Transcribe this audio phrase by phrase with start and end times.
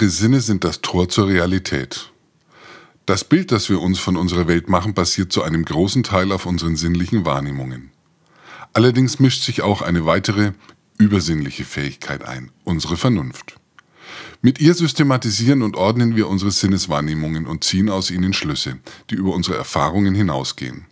[0.00, 2.10] Unsere Sinne sind das Tor zur Realität.
[3.04, 6.46] Das Bild, das wir uns von unserer Welt machen, basiert zu einem großen Teil auf
[6.46, 7.90] unseren sinnlichen Wahrnehmungen.
[8.72, 10.52] Allerdings mischt sich auch eine weitere
[10.96, 13.56] übersinnliche Fähigkeit ein, unsere Vernunft.
[14.40, 18.78] Mit ihr systematisieren und ordnen wir unsere Sinneswahrnehmungen und ziehen aus ihnen Schlüsse,
[19.10, 20.86] die über unsere Erfahrungen hinausgehen.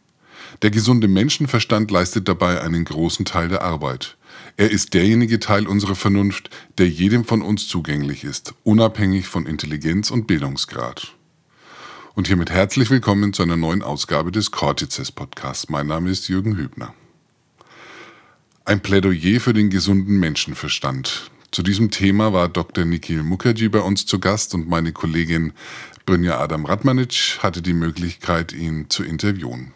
[0.60, 4.17] Der gesunde Menschenverstand leistet dabei einen großen Teil der Arbeit.
[4.60, 10.10] Er ist derjenige Teil unserer Vernunft, der jedem von uns zugänglich ist, unabhängig von Intelligenz
[10.10, 11.14] und Bildungsgrad.
[12.16, 15.68] Und hiermit herzlich willkommen zu einer neuen Ausgabe des Cortices Podcasts.
[15.68, 16.92] Mein Name ist Jürgen Hübner.
[18.64, 21.30] Ein Plädoyer für den gesunden Menschenverstand.
[21.52, 22.84] Zu diesem Thema war Dr.
[22.84, 25.52] Nikhil Mukherjee bei uns zu Gast und meine Kollegin
[26.04, 29.70] Brynja Adam Radmanic hatte die Möglichkeit, ihn zu interviewen.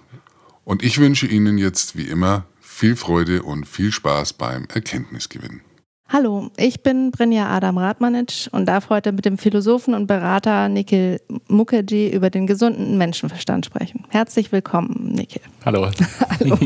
[0.64, 2.46] Und ich wünsche Ihnen jetzt wie immer
[2.82, 5.60] viel Freude und viel Spaß beim Erkenntnisgewinn.
[6.08, 11.20] Hallo, ich bin Brinja Adam Radmanic und darf heute mit dem Philosophen und Berater Nikhil
[11.46, 14.04] Mukherjee über den gesunden Menschenverstand sprechen.
[14.08, 15.42] Herzlich willkommen, Nikhil.
[15.64, 15.88] Hallo.
[16.40, 16.58] Hallo.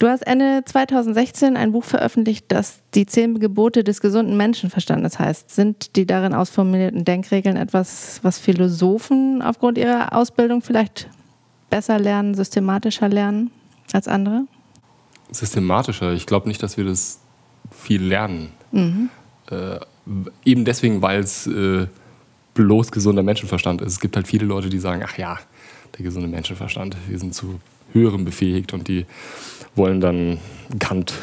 [0.00, 5.54] Du hast Ende 2016 ein Buch veröffentlicht, das die zehn Gebote des gesunden Menschenverstandes heißt.
[5.54, 11.08] Sind die darin ausformulierten Denkregeln etwas, was Philosophen aufgrund ihrer Ausbildung vielleicht
[11.70, 13.52] besser lernen, systematischer lernen
[13.94, 14.46] als andere?
[15.30, 16.12] Systematischer.
[16.12, 17.20] Ich glaube nicht, dass wir das
[17.70, 18.50] viel lernen.
[18.72, 19.10] Mhm.
[19.50, 19.78] Äh,
[20.44, 21.86] eben deswegen, weil es äh,
[22.54, 23.92] bloß gesunder Menschenverstand ist.
[23.92, 25.38] Es gibt halt viele Leute, die sagen, ach ja,
[25.96, 27.60] der gesunde Menschenverstand, wir sind zu
[27.92, 29.06] höherem befähigt und die
[29.74, 30.38] wollen dann
[30.78, 31.14] Kant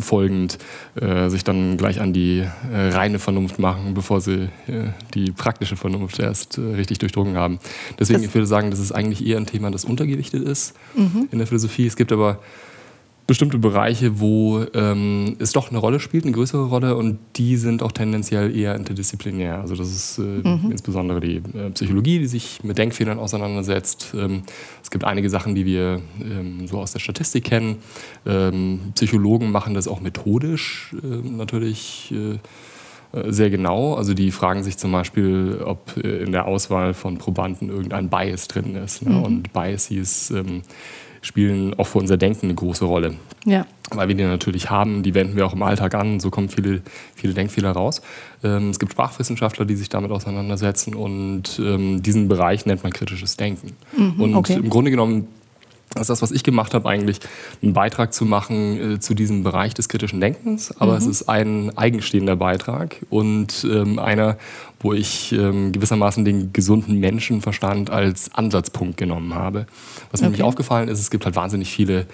[0.00, 0.58] folgend
[1.00, 2.40] äh, sich dann gleich an die
[2.72, 7.58] äh, reine Vernunft machen, bevor sie äh, die praktische Vernunft erst äh, richtig durchdrungen haben.
[7.98, 11.28] Deswegen, das ich würde sagen, dass es eigentlich eher ein Thema, das untergewichtet ist mhm.
[11.30, 11.86] in der Philosophie.
[11.86, 12.38] Es gibt aber
[13.30, 17.80] bestimmte Bereiche, wo ähm, es doch eine Rolle spielt, eine größere Rolle, und die sind
[17.80, 19.60] auch tendenziell eher interdisziplinär.
[19.60, 20.72] Also das ist äh, mhm.
[20.72, 24.14] insbesondere die äh, Psychologie, die sich mit Denkfehlern auseinandersetzt.
[24.18, 24.42] Ähm,
[24.82, 27.76] es gibt einige Sachen, die wir ähm, so aus der Statistik kennen.
[28.26, 32.32] Ähm, Psychologen machen das auch methodisch ähm, natürlich äh,
[33.16, 33.94] äh, sehr genau.
[33.94, 38.48] Also die fragen sich zum Beispiel, ob äh, in der Auswahl von Probanden irgendein Bias
[38.48, 39.02] drin ist.
[39.02, 39.10] Ne?
[39.10, 39.22] Mhm.
[39.22, 40.62] Und Biases ähm,
[41.22, 43.14] spielen auch für unser Denken eine große Rolle.
[43.44, 43.66] Ja.
[43.90, 46.82] Weil wir die natürlich haben, die wenden wir auch im Alltag an, so kommen viele,
[47.14, 48.02] viele Denkfehler raus.
[48.42, 53.36] Ähm, es gibt Sprachwissenschaftler, die sich damit auseinandersetzen und ähm, diesen Bereich nennt man kritisches
[53.36, 53.76] Denken.
[53.96, 54.54] Mhm, und okay.
[54.54, 55.28] im Grunde genommen
[55.94, 57.18] das ist das, was ich gemacht habe, eigentlich
[57.62, 60.72] einen Beitrag zu machen äh, zu diesem Bereich des kritischen Denkens.
[60.78, 60.98] Aber mhm.
[60.98, 64.36] es ist ein eigenstehender Beitrag und ähm, einer,
[64.80, 69.66] wo ich ähm, gewissermaßen den gesunden Menschenverstand als Ansatzpunkt genommen habe.
[70.10, 72.06] Was mir nämlich aufgefallen ist, es gibt halt wahnsinnig viele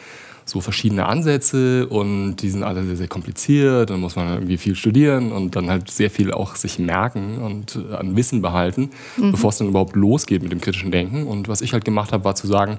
[0.49, 3.91] so verschiedene Ansätze und die sind alle sehr, sehr kompliziert.
[3.91, 7.77] Dann muss man irgendwie viel studieren und dann halt sehr viel auch sich merken und
[7.91, 9.33] äh, an Wissen behalten, mhm.
[9.33, 11.27] bevor es dann überhaupt losgeht mit dem kritischen Denken.
[11.27, 12.79] Und was ich halt gemacht habe, war zu sagen,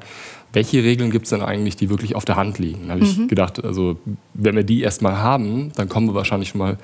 [0.54, 2.88] welche Regeln gibt es denn eigentlich, die wirklich auf der Hand liegen?
[2.88, 3.28] Da habe ich mhm.
[3.28, 3.98] gedacht, also
[4.34, 6.78] wenn wir die erstmal haben, dann kommen wir wahrscheinlich schon mal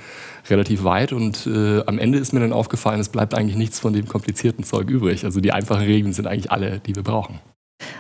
[0.49, 1.13] relativ weit.
[1.13, 4.63] Und äh, am Ende ist mir dann aufgefallen, es bleibt eigentlich nichts von dem komplizierten
[4.63, 5.25] Zeug übrig.
[5.25, 7.39] Also die einfachen Regeln sind eigentlich alle, die wir brauchen.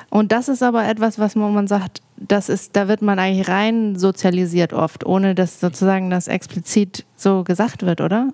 [0.09, 3.95] Und das ist aber etwas, was man sagt, das ist, da wird man eigentlich rein
[3.95, 8.29] sozialisiert oft, ohne dass sozusagen das explizit so gesagt wird, oder?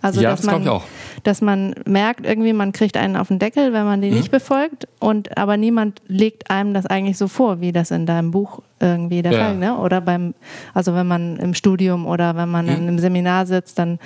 [0.00, 0.80] Also, ja, dass das man.
[1.24, 4.18] Dass man merkt, irgendwie, man kriegt einen auf den Deckel, wenn man den mhm.
[4.18, 4.86] nicht befolgt.
[5.00, 9.22] Und aber niemand legt einem das eigentlich so vor, wie das in deinem Buch irgendwie
[9.22, 9.38] der ja.
[9.38, 9.76] Fall, ne?
[9.76, 10.34] Oder beim,
[10.74, 12.72] also wenn man im Studium oder wenn man mhm.
[12.72, 13.98] in einem Seminar sitzt, dann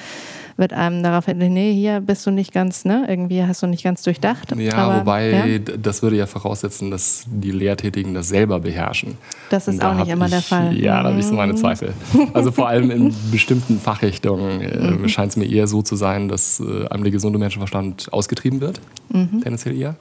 [0.57, 4.03] wird einem darauf nee, hier bist du nicht ganz, ne, irgendwie hast du nicht ganz
[4.03, 4.55] durchdacht.
[4.57, 5.59] Ja, aber, wobei ja?
[5.59, 9.17] das würde ja voraussetzen, dass die Lehrtätigen das selber beherrschen.
[9.51, 10.77] Das ist auch nicht immer ich, der Fall.
[10.77, 11.59] Ja, da habe ich so meine mhm.
[11.59, 11.93] Zweifel.
[12.33, 15.09] Also vor allem in bestimmten Fachrichtungen äh, mhm.
[15.09, 18.81] scheint es mir eher so zu sein, dass äh, einem der gesunde Menschenverstand ausgetrieben wird,
[19.11, 19.41] mhm.
[19.43, 19.97] tendenziell eher.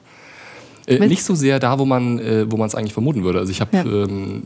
[0.86, 3.38] Äh, nicht so sehr da, wo man äh, es eigentlich vermuten würde.
[3.38, 3.84] Also ich habe ja.
[3.84, 4.42] ähm,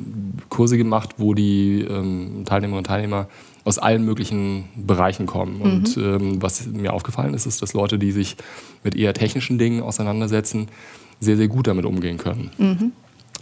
[0.49, 3.27] Kurse gemacht, wo die ähm, Teilnehmerinnen und Teilnehmer
[3.67, 5.59] aus allen möglichen Bereichen kommen.
[5.59, 5.63] Mhm.
[5.63, 8.37] Und ähm, was mir aufgefallen ist, ist, dass Leute, die sich
[8.85, 10.69] mit eher technischen Dingen auseinandersetzen,
[11.19, 12.53] sehr, sehr gut damit umgehen können.
[12.59, 12.93] Mhm.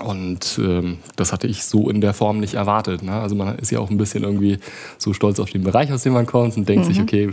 [0.02, 3.02] Und ähm, das hatte ich so in der Form nicht erwartet.
[3.02, 3.12] Ne?
[3.12, 4.58] Also man ist ja auch ein bisschen irgendwie
[4.96, 6.92] so stolz auf den Bereich, aus dem man kommt und denkt mhm.
[6.92, 7.30] sich, okay,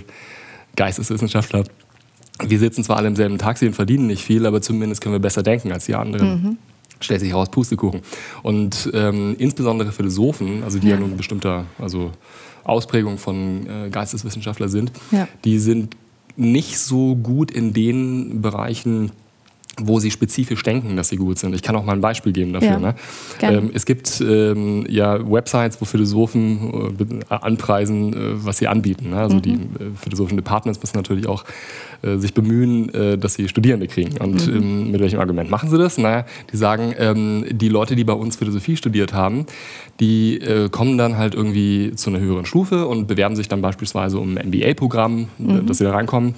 [0.76, 1.64] Geisteswissenschaftler,
[2.44, 5.20] wir sitzen zwar alle im selben Taxi und verdienen nicht viel, aber zumindest können wir
[5.20, 6.28] besser denken als die anderen.
[6.28, 6.58] Mhm.
[7.00, 8.02] Stellt sich heraus, Pustekuchen.
[8.44, 12.12] Und ähm, insbesondere Philosophen, also die ja, ja nun bestimmter, also
[12.64, 15.28] Ausprägung von äh, Geisteswissenschaftler sind, ja.
[15.44, 15.96] die sind
[16.36, 19.12] nicht so gut in den Bereichen,
[19.80, 21.56] wo sie spezifisch denken, dass sie gut sind.
[21.56, 22.70] Ich kann auch mal ein Beispiel geben dafür.
[22.72, 22.96] Ja, ne?
[23.42, 29.12] ähm, es gibt ähm, ja Websites, wo Philosophen äh, anpreisen, äh, was sie anbieten.
[29.12, 29.18] Ne?
[29.18, 29.42] Also mhm.
[29.42, 29.58] die äh,
[29.96, 31.46] philosophischen Departments müssen natürlich auch
[32.02, 34.18] äh, sich bemühen, äh, dass sie Studierende kriegen.
[34.18, 34.56] Und mhm.
[34.56, 35.98] Ähm, mit welchem Argument machen sie das?
[35.98, 39.46] Naja, die sagen, ähm, die Leute, die bei uns Philosophie studiert haben,
[40.00, 44.20] die äh, kommen dann halt irgendwie zu einer höheren Stufe und bewerben sich dann beispielsweise
[44.20, 45.66] um ein MBA-Programm, mhm.
[45.66, 46.36] dass sie da reinkommen.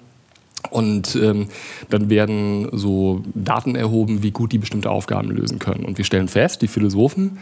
[0.69, 1.48] Und ähm,
[1.89, 5.86] dann werden so Daten erhoben, wie gut die bestimmte Aufgaben lösen können.
[5.86, 7.38] Und wir stellen fest, die Philosophen,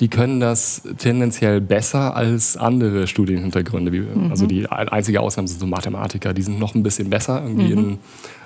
[0.00, 3.90] die können das tendenziell besser als andere Studienhintergründe.
[3.90, 4.30] Mhm.
[4.30, 7.78] Also die einzige Ausnahme sind so Mathematiker, die sind noch ein bisschen besser irgendwie mhm.
[7.78, 7.98] in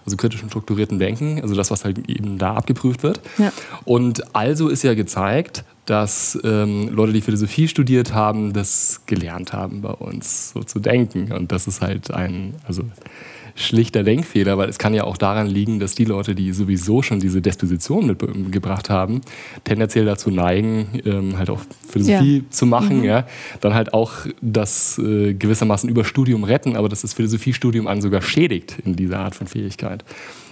[0.05, 3.21] also kritischen strukturierten Denken, also das, was halt eben da abgeprüft wird.
[3.39, 3.53] Ja.
[3.85, 9.83] Und also ist ja gezeigt, dass ähm, Leute, die Philosophie studiert haben, das gelernt haben
[9.83, 11.33] bei uns, so zu denken.
[11.33, 12.83] Und das ist halt ein, also
[13.55, 17.21] schlichter Denkfehler, weil es kann ja auch daran liegen, dass die Leute, die sowieso schon
[17.21, 19.21] diese Disposition mitgebracht haben,
[19.65, 22.51] tendenziell dazu neigen, ähm, halt auch Philosophie ja.
[22.51, 23.05] zu machen, mhm.
[23.05, 23.27] ja,
[23.61, 28.23] dann halt auch das äh, gewissermaßen über Studium retten, aber dass das Philosophiestudium einen sogar
[28.23, 30.05] schädigt in dieser Art von Fähigkeit.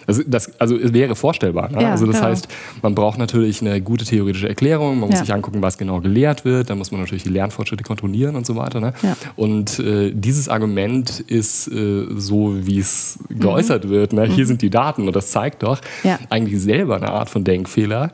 [0.06, 1.70] Also, das, also es wäre vorstellbar.
[1.70, 1.82] Ne?
[1.82, 2.28] Ja, also das genau.
[2.28, 2.48] heißt,
[2.82, 5.24] man braucht natürlich eine gute theoretische Erklärung, man muss ja.
[5.24, 8.56] sich angucken, was genau gelehrt wird, dann muss man natürlich die Lernfortschritte kontrollieren und so
[8.56, 8.80] weiter.
[8.80, 8.92] Ne?
[9.02, 9.16] Ja.
[9.36, 13.90] Und äh, dieses Argument ist äh, so, wie es geäußert mhm.
[13.90, 14.12] wird.
[14.12, 14.24] Ne?
[14.24, 14.48] Hier mhm.
[14.48, 15.80] sind die Daten und das zeigt doch
[16.28, 18.12] eigentlich selber eine Art von Denkfehler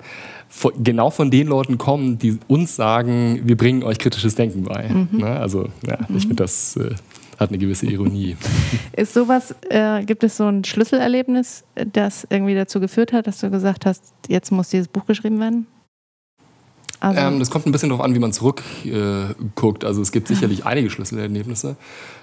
[0.78, 4.88] genau von den Leuten kommen, die uns sagen, wir bringen euch kritisches Denken bei.
[4.88, 5.18] Mhm.
[5.18, 5.26] Ne?
[5.26, 6.94] Also ja, ich finde das äh,
[7.38, 8.36] hat eine gewisse Ironie.
[8.96, 13.50] Ist sowas, äh, gibt es so ein Schlüsselerlebnis, das irgendwie dazu geführt hat, dass du
[13.50, 15.66] gesagt hast, jetzt muss dieses Buch geschrieben werden?
[17.00, 19.84] Also ähm, das kommt ein bisschen darauf an, wie man zurückguckt.
[19.84, 21.76] Äh, also es gibt sicherlich einige Schlüsselerlebnisse.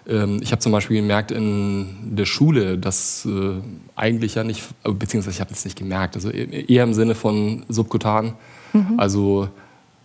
[0.07, 3.61] Ähm, ich habe zum Beispiel gemerkt in der Schule, dass äh,
[3.95, 7.65] eigentlich ja nicht, beziehungsweise ich habe es nicht gemerkt, also e-, eher im Sinne von
[7.69, 8.33] subkutan.
[8.73, 8.93] Mhm.
[8.97, 9.49] Also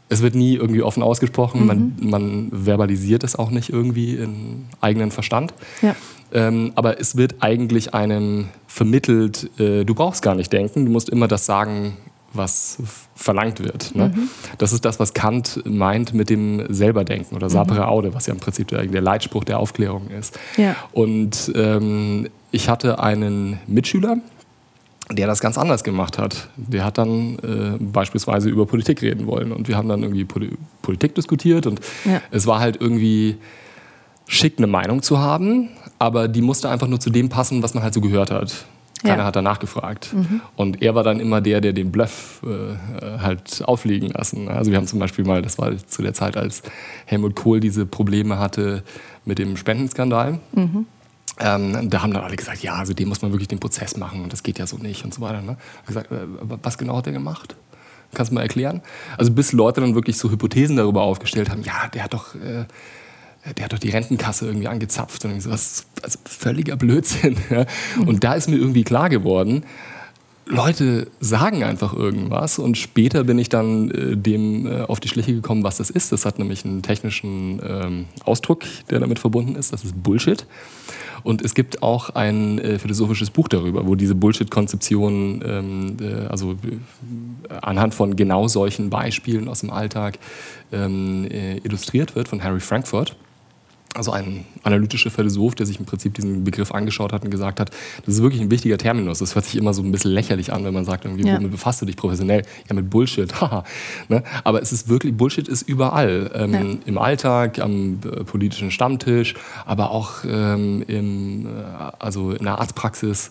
[0.08, 1.66] es wird nie irgendwie offen ausgesprochen, mhm.
[1.66, 5.52] man, man, verbalisiert es auch nicht irgendwie in eigenen Verstand.
[5.82, 5.94] Ja.
[6.32, 11.08] Ähm, aber es wird eigentlich einem vermittelt, äh, du brauchst gar nicht denken, du musst
[11.08, 11.96] immer das sagen,
[12.34, 12.78] was
[13.14, 13.94] verlangt wird.
[13.94, 14.12] Ne?
[14.14, 14.28] Mhm.
[14.58, 17.88] Das ist das, was Kant meint mit dem Selberdenken oder Sapere mhm.
[17.88, 20.38] Aude, was ja im Prinzip der, der Leitspruch der Aufklärung ist.
[20.56, 20.76] Ja.
[20.92, 24.18] Und ähm, ich hatte einen Mitschüler,
[25.10, 26.48] der das ganz anders gemacht hat.
[26.56, 30.50] Der hat dann äh, beispielsweise über Politik reden wollen und wir haben dann irgendwie Poli
[30.82, 32.20] Politik diskutiert und ja.
[32.30, 33.36] es war halt irgendwie
[34.26, 37.82] schick, eine Meinung zu haben, aber die musste einfach nur zu dem passen, was man
[37.82, 38.66] halt so gehört hat.
[39.02, 39.24] Keiner ja.
[39.26, 40.12] hat danach gefragt.
[40.12, 40.40] Mhm.
[40.56, 44.48] Und er war dann immer der, der den Bluff äh, halt aufliegen lassen.
[44.48, 46.62] Also wir haben zum Beispiel mal, das war zu der Zeit, als
[47.06, 48.82] Helmut Kohl diese Probleme hatte
[49.24, 50.40] mit dem Spendenskandal.
[50.52, 50.86] Mhm
[51.40, 54.22] ähm, da haben dann alle gesagt, ja, also dem muss man wirklich den Prozess machen
[54.22, 55.40] und das geht ja so nicht und so weiter.
[55.40, 55.56] Ne?
[55.82, 57.56] Ich gesagt, äh, was genau hat der gemacht?
[58.14, 58.82] Kannst du mal erklären?
[59.16, 62.64] Also bis Leute dann wirklich so Hypothesen darüber aufgestellt haben, ja, der hat doch, äh,
[63.54, 67.36] der hat doch die Rentenkasse irgendwie angezapft und so was, also völliger Blödsinn.
[67.50, 67.66] Ja?
[68.04, 69.64] Und da ist mir irgendwie klar geworden,
[70.48, 75.34] Leute sagen einfach irgendwas und später bin ich dann äh, dem äh, auf die Schliche
[75.34, 76.10] gekommen, was das ist.
[76.10, 79.72] Das hat nämlich einen technischen ähm, Ausdruck, der damit verbunden ist.
[79.72, 80.46] Das ist Bullshit.
[81.22, 86.52] Und es gibt auch ein äh, philosophisches Buch darüber, wo diese Bullshit-Konzeption, ähm, äh, also
[86.52, 90.18] äh, anhand von genau solchen Beispielen aus dem Alltag
[90.72, 93.16] ähm, äh, illustriert wird von Harry Frankfurt
[93.94, 97.70] also ein analytischer Philosoph, der sich im Prinzip diesen Begriff angeschaut hat und gesagt hat,
[98.04, 99.18] das ist wirklich ein wichtiger Terminus.
[99.18, 101.36] Das hört sich immer so ein bisschen lächerlich an, wenn man sagt, irgendwie, ja.
[101.36, 102.42] womit befasst du dich professionell?
[102.68, 103.34] Ja, mit Bullshit.
[103.40, 103.64] Haha.
[104.08, 104.22] ne?
[104.44, 106.30] Aber es ist wirklich, Bullshit ist überall.
[106.34, 106.60] Ähm, ja.
[106.86, 111.48] Im Alltag, am äh, politischen Stammtisch, aber auch ähm, im, äh,
[111.98, 113.30] also in der Arztpraxis,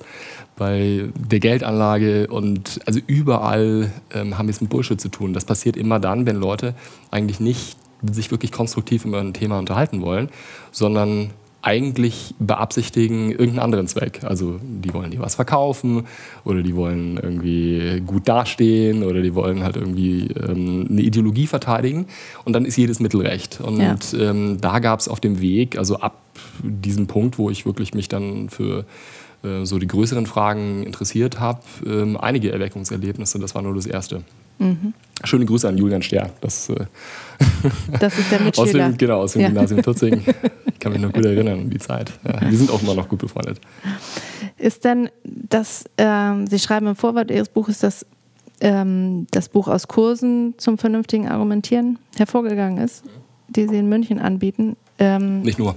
[0.58, 5.34] bei der Geldanlage und also überall ähm, haben wir es mit Bullshit zu tun.
[5.34, 6.74] Das passiert immer dann, wenn Leute
[7.12, 10.30] eigentlich nicht sich wirklich konstruktiv über ein Thema unterhalten wollen,
[10.72, 11.32] sondern
[11.68, 14.22] eigentlich beabsichtigen irgendeinen anderen Zweck.
[14.24, 16.06] Also die wollen dir was verkaufen
[16.46, 22.08] oder die wollen irgendwie gut dastehen oder die wollen halt irgendwie ähm, eine Ideologie verteidigen
[22.46, 23.60] und dann ist jedes Mittel recht.
[23.60, 23.98] Und ja.
[24.18, 26.22] ähm, da gab es auf dem Weg, also ab
[26.64, 28.86] diesem Punkt, wo ich wirklich mich dann für
[29.44, 33.40] äh, so die größeren Fragen interessiert habe, ähm, einige Erweckungserlebnisse.
[33.40, 34.24] Das war nur das erste.
[34.60, 34.94] Mhm.
[35.24, 36.30] Schöne Grüße an Julian Ster.
[36.42, 36.86] Das, äh,
[38.00, 38.66] das ist der Mitschüler.
[38.66, 39.48] Aus dem, genau, aus dem ja.
[39.50, 40.24] Gymnasium Tutzing.
[40.66, 42.12] Ich kann mich noch gut erinnern an die Zeit.
[42.26, 43.60] Ja, wir sind auch immer noch gut befreundet.
[44.58, 48.06] Ist denn das, ähm, Sie schreiben im Vorwort Ihres Buches, dass
[48.62, 53.04] ähm, das Buch aus Kursen zum vernünftigen Argumentieren hervorgegangen ist,
[53.50, 54.76] die Sie in München anbieten?
[54.98, 55.76] Ähm, Nicht nur.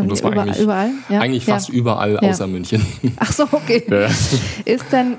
[0.00, 0.90] Und das war eigentlich, überall?
[1.08, 1.20] Ja?
[1.20, 1.74] Eigentlich fast ja.
[1.74, 2.84] überall außer München.
[3.16, 3.84] Ach so, okay.
[4.64, 5.16] Ist denn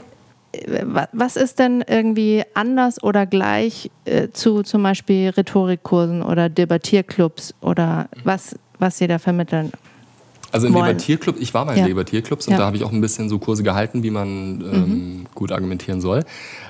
[1.12, 8.08] was ist denn irgendwie anders oder gleich äh, zu zum Beispiel Rhetorikkursen oder Debattierclubs oder
[8.24, 9.72] was, was Sie da vermitteln?
[10.52, 11.88] Also in Debattierclub, ich war mal in ja.
[11.88, 12.60] Debattierclubs und ja.
[12.60, 15.26] da habe ich auch ein bisschen so Kurse gehalten, wie man ähm, mhm.
[15.34, 16.24] gut argumentieren soll.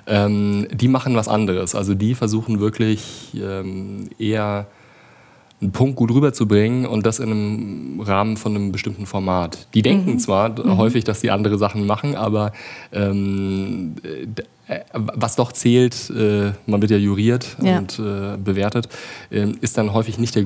[0.07, 1.75] Ähm, die machen was anderes.
[1.75, 4.67] Also die versuchen wirklich ähm, eher
[5.63, 9.67] einen Punkt gut rüberzubringen und das in einem Rahmen von einem bestimmten Format.
[9.74, 10.20] Die denken mhm.
[10.20, 10.77] zwar mhm.
[10.77, 12.51] häufig, dass sie andere Sachen machen, aber
[12.91, 13.96] ähm,
[14.67, 17.79] äh, was doch zählt, äh, man wird ja juriert ja.
[17.79, 18.89] und äh, bewertet,
[19.29, 20.46] äh, ist dann häufig nicht der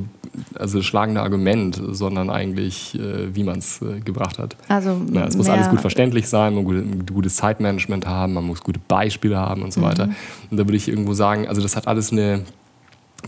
[0.55, 4.55] also schlagende Argument, sondern eigentlich, äh, wie man es äh, gebracht hat.
[4.67, 8.43] Also ja, es muss alles gut verständlich sein, man muss ein gutes Zeitmanagement haben, man
[8.43, 9.86] muss gute Beispiele haben und so mhm.
[9.86, 10.09] weiter.
[10.51, 12.43] Und da würde ich irgendwo sagen, also das hat alles eine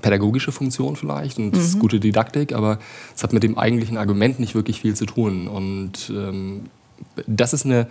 [0.02, 1.80] pädagogische Funktion vielleicht und mhm.
[1.80, 2.80] gute Didaktik, aber
[3.16, 5.48] es hat mit dem eigentlichen Argument nicht wirklich viel zu tun.
[5.48, 6.70] Und ähm,
[7.28, 7.88] das ist eine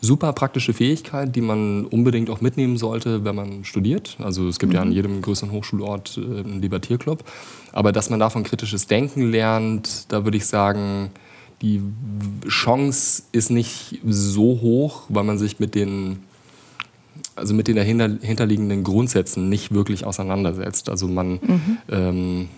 [0.00, 4.16] super praktische Fähigkeit, die man unbedingt auch mitnehmen sollte, wenn man studiert.
[4.18, 4.76] Also es gibt mhm.
[4.76, 4.94] ja an mhm.
[4.94, 7.24] jedem größeren Hochschulort äh, einen Debattierclub.
[7.72, 11.10] Aber dass man davon kritisches Denken lernt, da würde ich sagen,
[11.62, 11.82] die
[12.48, 16.20] Chance ist nicht so hoch, weil man sich mit den
[17.40, 20.88] also mit den dahinter, hinterliegenden Grundsätzen nicht wirklich auseinandersetzt.
[20.88, 21.78] Also man, mhm.
[21.90, 22.48] ähm,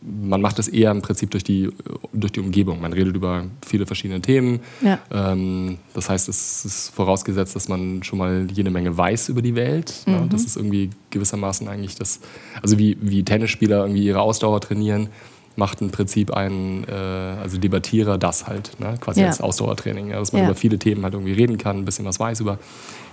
[0.00, 1.70] man macht das eher im Prinzip durch die,
[2.12, 2.80] durch die Umgebung.
[2.80, 4.60] Man redet über viele verschiedene Themen.
[4.80, 4.98] Ja.
[5.10, 9.54] Ähm, das heißt, es ist vorausgesetzt, dass man schon mal jede Menge weiß über die
[9.54, 10.02] Welt.
[10.06, 10.12] Mhm.
[10.12, 12.20] Ja, das ist irgendwie gewissermaßen eigentlich das,
[12.62, 15.08] also wie, wie Tennisspieler irgendwie ihre Ausdauer trainieren
[15.56, 18.94] macht im Prinzip ein äh, also Debattierer das halt, ne?
[19.00, 19.28] quasi ja.
[19.28, 20.18] als Ausdauertraining, ja?
[20.18, 20.48] dass man ja.
[20.48, 22.58] über viele Themen halt irgendwie reden kann, ein bisschen was weiß über,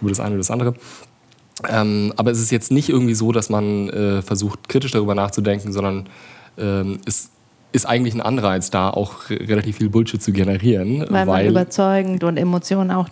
[0.01, 0.73] über das eine oder das andere.
[1.69, 5.71] Ähm, aber es ist jetzt nicht irgendwie so, dass man äh, versucht, kritisch darüber nachzudenken,
[5.71, 6.07] sondern
[6.57, 7.29] ähm, es
[7.71, 11.01] ist eigentlich ein Anreiz da, auch relativ viel Bullshit zu generieren.
[11.09, 13.07] Weil, weil man überzeugend und Emotionen auch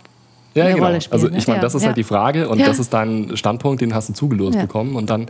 [0.54, 0.86] ja, eine genau.
[0.86, 1.22] Rolle spielen.
[1.22, 4.08] Also ich meine, das ist halt die Frage und das ist dein Standpunkt, den hast
[4.08, 5.26] du zugelost bekommen und dann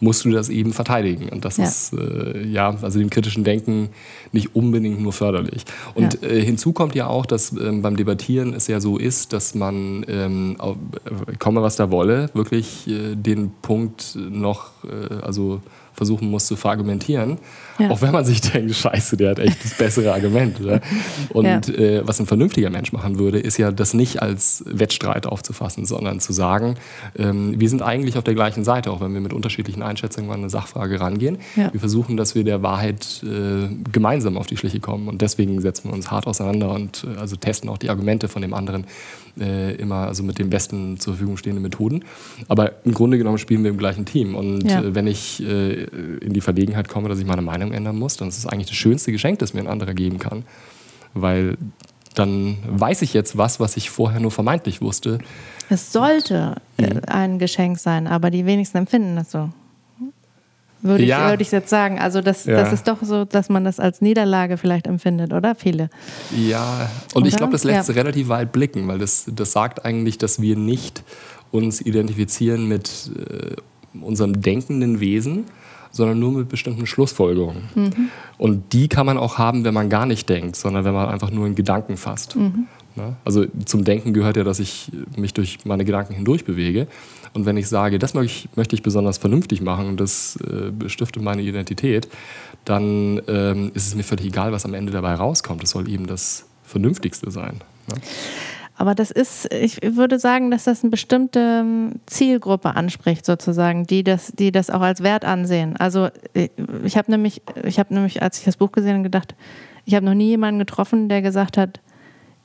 [0.00, 1.28] musst du das eben verteidigen.
[1.28, 3.88] Und das ist äh, ja also dem kritischen Denken
[4.32, 5.64] nicht unbedingt nur förderlich.
[5.94, 9.54] Und äh, hinzu kommt ja auch, dass ähm, beim Debattieren es ja so ist, dass
[9.54, 15.60] man, ähm, äh, komme was da wolle, wirklich äh, den Punkt noch, äh, also
[15.94, 17.38] versuchen muss zu verargumentieren.
[17.78, 17.90] Ja.
[17.90, 20.60] Auch wenn man sich denkt, scheiße, der hat echt das bessere Argument.
[20.60, 20.80] Oder?
[21.30, 21.74] Und ja.
[21.74, 26.20] äh, was ein vernünftiger Mensch machen würde, ist ja das nicht als Wettstreit aufzufassen, sondern
[26.20, 26.76] zu sagen,
[27.18, 30.40] ähm, wir sind eigentlich auf der gleichen Seite, auch wenn wir mit unterschiedlichen Einschätzungen an
[30.40, 31.38] eine Sachfrage rangehen.
[31.56, 31.72] Ja.
[31.72, 35.08] Wir versuchen, dass wir der Wahrheit äh, gemeinsam auf die Schliche kommen.
[35.08, 38.42] Und deswegen setzen wir uns hart auseinander und äh, also testen auch die Argumente von
[38.42, 38.86] dem anderen
[39.40, 42.04] äh, immer also mit den besten zur Verfügung stehenden Methoden.
[42.48, 44.34] Aber im Grunde genommen spielen wir im gleichen Team.
[44.34, 48.16] Und äh, wenn ich äh, in die Verlegenheit komme, dass ich meine Meinung ändern muss,
[48.16, 50.44] dann ist es eigentlich das schönste Geschenk, das mir ein anderer geben kann.
[51.14, 51.56] Weil
[52.14, 55.18] dann weiß ich jetzt was, was ich vorher nur vermeintlich wusste.
[55.68, 57.00] Es sollte mhm.
[57.06, 59.50] ein Geschenk sein, aber die wenigsten empfinden das so.
[60.82, 61.30] Würde ich, ja.
[61.30, 61.98] würde ich jetzt sagen.
[61.98, 62.56] Also das, ja.
[62.56, 65.54] das ist doch so, dass man das als Niederlage vielleicht empfindet, oder?
[65.54, 65.90] Viele.
[66.36, 67.28] Ja, und oder?
[67.28, 67.94] ich glaube, das lässt ja.
[67.94, 71.02] relativ weit blicken, weil das, das sagt eigentlich, dass wir nicht
[71.50, 73.56] uns identifizieren mit äh,
[74.00, 75.46] unserem denkenden Wesen,
[75.96, 77.62] sondern nur mit bestimmten Schlussfolgerungen.
[77.74, 78.08] Mhm.
[78.38, 81.30] Und die kann man auch haben, wenn man gar nicht denkt, sondern wenn man einfach
[81.30, 82.36] nur in Gedanken fasst.
[82.36, 82.66] Mhm.
[82.96, 83.16] Ne?
[83.24, 86.86] Also zum Denken gehört ja, dass ich mich durch meine Gedanken hindurch bewege.
[87.34, 90.70] Und wenn ich sage, das möchte ich, möchte ich besonders vernünftig machen und das äh,
[90.70, 92.08] bestiftet meine Identität,
[92.64, 95.62] dann ähm, ist es mir völlig egal, was am Ende dabei rauskommt.
[95.62, 97.60] Es soll eben das Vernünftigste sein.
[97.88, 97.96] Ne?
[98.78, 104.04] Aber das ist, ich würde sagen, dass das eine bestimmte ähm, Zielgruppe anspricht, sozusagen, die
[104.04, 105.76] das, die das auch als Wert ansehen.
[105.76, 106.50] Also äh,
[106.84, 109.34] ich habe nämlich, ich habe nämlich, als ich das Buch gesehen habe, gedacht,
[109.86, 111.80] ich habe noch nie jemanden getroffen, der gesagt hat,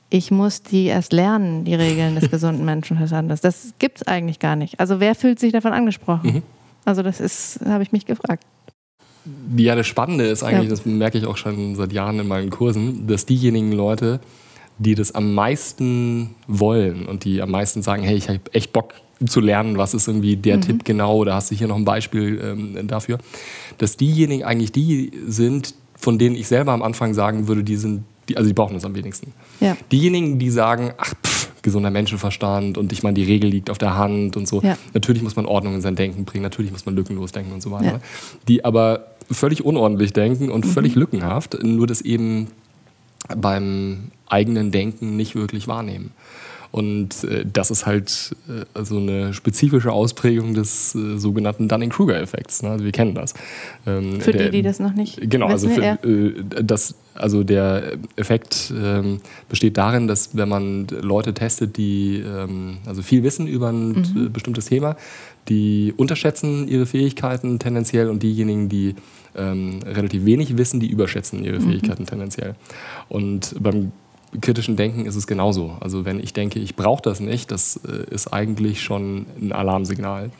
[0.08, 3.42] ich muss die erst lernen, die Regeln des gesunden Menschenverstandes.
[3.42, 4.80] Das gibt es eigentlich gar nicht.
[4.80, 6.34] Also wer fühlt sich davon angesprochen?
[6.34, 6.42] Mhm.
[6.86, 8.44] Also das ist, habe ich mich gefragt.
[9.56, 10.70] Ja, das Spannende ist eigentlich, ja.
[10.70, 14.20] das merke ich auch schon seit Jahren in meinen Kursen, dass diejenigen Leute,
[14.82, 18.94] die das am meisten wollen und die am meisten sagen, hey, ich habe echt Bock
[19.26, 20.62] zu lernen, was ist irgendwie der mhm.
[20.62, 23.18] Tipp genau, oder hast du hier noch ein Beispiel ähm, dafür,
[23.78, 28.02] dass diejenigen eigentlich die sind, von denen ich selber am Anfang sagen würde, die sind,
[28.28, 29.32] die, also die brauchen das am wenigsten.
[29.60, 29.76] Ja.
[29.92, 33.96] Diejenigen, die sagen, ach, pff, gesunder Menschenverstand und ich meine, die Regel liegt auf der
[33.96, 34.60] Hand und so.
[34.62, 34.76] Ja.
[34.94, 37.70] Natürlich muss man Ordnung in sein Denken bringen, natürlich muss man lückenlos denken und so
[37.70, 37.84] weiter.
[37.84, 38.00] Ja.
[38.48, 40.70] Die aber völlig unordentlich denken und mhm.
[40.70, 42.48] völlig lückenhaft, nur das eben
[43.36, 46.12] beim eigenen Denken nicht wirklich wahrnehmen.
[46.72, 52.62] Und äh, das ist halt äh, also eine spezifische Ausprägung des äh, sogenannten Dunning-Kruger-Effekts.
[52.62, 52.70] Ne?
[52.70, 53.34] Also wir kennen das.
[53.86, 56.32] Ähm, für der, die, die das noch nicht Genau, also, für, äh,
[56.64, 59.20] das, also der Effekt ähm,
[59.50, 64.32] besteht darin, dass wenn man Leute testet, die ähm, also viel wissen über ein mhm.
[64.32, 64.96] bestimmtes Thema,
[65.50, 68.94] die unterschätzen ihre Fähigkeiten tendenziell und diejenigen, die
[69.36, 71.70] ähm, relativ wenig wissen, die überschätzen ihre mhm.
[71.70, 72.54] Fähigkeiten tendenziell.
[73.10, 73.92] Und beim
[74.40, 75.76] kritischen Denken ist es genauso.
[75.80, 80.30] Also wenn ich denke, ich brauche das nicht, das äh, ist eigentlich schon ein Alarmsignal.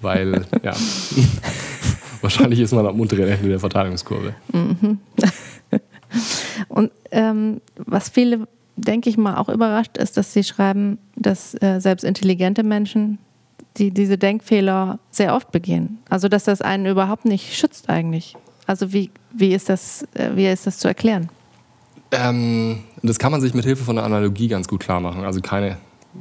[0.00, 0.74] Weil, ja,
[2.20, 4.34] wahrscheinlich ist man am unteren Ende der Verteilungskurve.
[4.52, 4.98] Mhm.
[6.68, 11.80] Und ähm, was viele, denke ich mal, auch überrascht ist, dass sie schreiben, dass äh,
[11.80, 13.18] selbst intelligente Menschen
[13.78, 15.98] die diese Denkfehler sehr oft begehen.
[16.08, 18.36] Also dass das einen überhaupt nicht schützt eigentlich.
[18.66, 21.28] Also wie, wie, ist, das, äh, wie ist das zu erklären?
[22.12, 25.24] Ähm, das kann man sich mit Hilfe von einer Analogie ganz gut klar machen.
[25.24, 25.78] Also keine,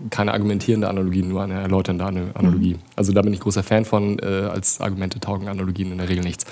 [0.09, 2.75] keine argumentierende Analogie, nur eine erläuternde Analogie.
[2.75, 2.79] Mhm.
[2.95, 4.17] Also da bin ich großer Fan von.
[4.19, 6.45] Äh, als Argumente taugen Analogien in der Regel nichts.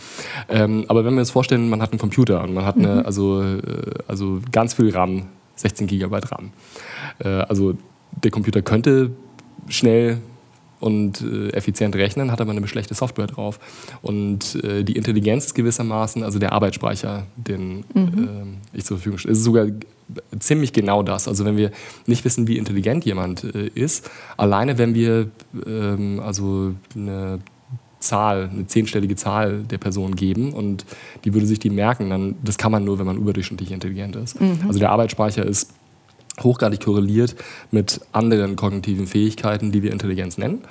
[0.49, 3.05] Ähm, aber wenn wir uns vorstellen, man hat einen Computer und man hat eine, mhm.
[3.05, 3.61] also, äh,
[4.07, 6.51] also ganz viel RAM, 16 Gigabyte RAM.
[7.19, 7.75] Äh, also
[8.23, 9.11] der Computer könnte
[9.67, 10.17] schnell
[10.79, 13.59] und äh, effizient rechnen, hat aber eine schlechte Software drauf.
[14.01, 18.59] Und äh, die Intelligenz ist gewissermaßen, also der Arbeitsspeicher, den mhm.
[18.73, 19.67] äh, ich zur Verfügung stelle, ist sogar
[20.39, 21.27] ziemlich genau das.
[21.27, 21.71] Also wenn wir
[22.07, 25.29] nicht wissen, wie intelligent jemand äh, ist, alleine wenn wir
[25.65, 27.39] ähm, also eine
[27.99, 30.85] Zahl, eine zehnstellige Zahl der Person geben und
[31.25, 34.39] die würde sich die merken, dann das kann man nur, wenn man überdurchschnittlich intelligent ist.
[34.39, 34.59] Mhm.
[34.67, 35.73] Also der Arbeitsspeicher ist
[36.43, 37.35] hochgradig korreliert
[37.71, 40.61] mit anderen kognitiven Fähigkeiten, die wir Intelligenz nennen.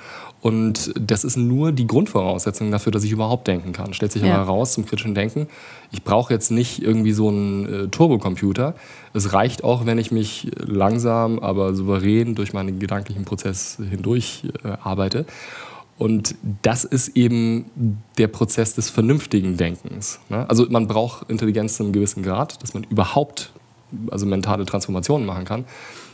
[0.40, 3.92] Und das ist nur die Grundvoraussetzung dafür, dass ich überhaupt denken kann.
[3.92, 4.34] Stellt sich ja.
[4.34, 5.48] aber heraus zum kritischen Denken,
[5.90, 8.74] ich brauche jetzt nicht irgendwie so einen äh, Turbocomputer.
[9.14, 14.68] Es reicht auch, wenn ich mich langsam, aber souverän durch meinen gedanklichen Prozess hindurch äh,
[14.82, 15.26] arbeite.
[15.98, 20.20] Und das ist eben der Prozess des vernünftigen Denkens.
[20.28, 20.48] Ne?
[20.48, 23.52] Also man braucht Intelligenz zu einem gewissen Grad, dass man überhaupt
[24.10, 25.64] also mentale Transformationen machen kann.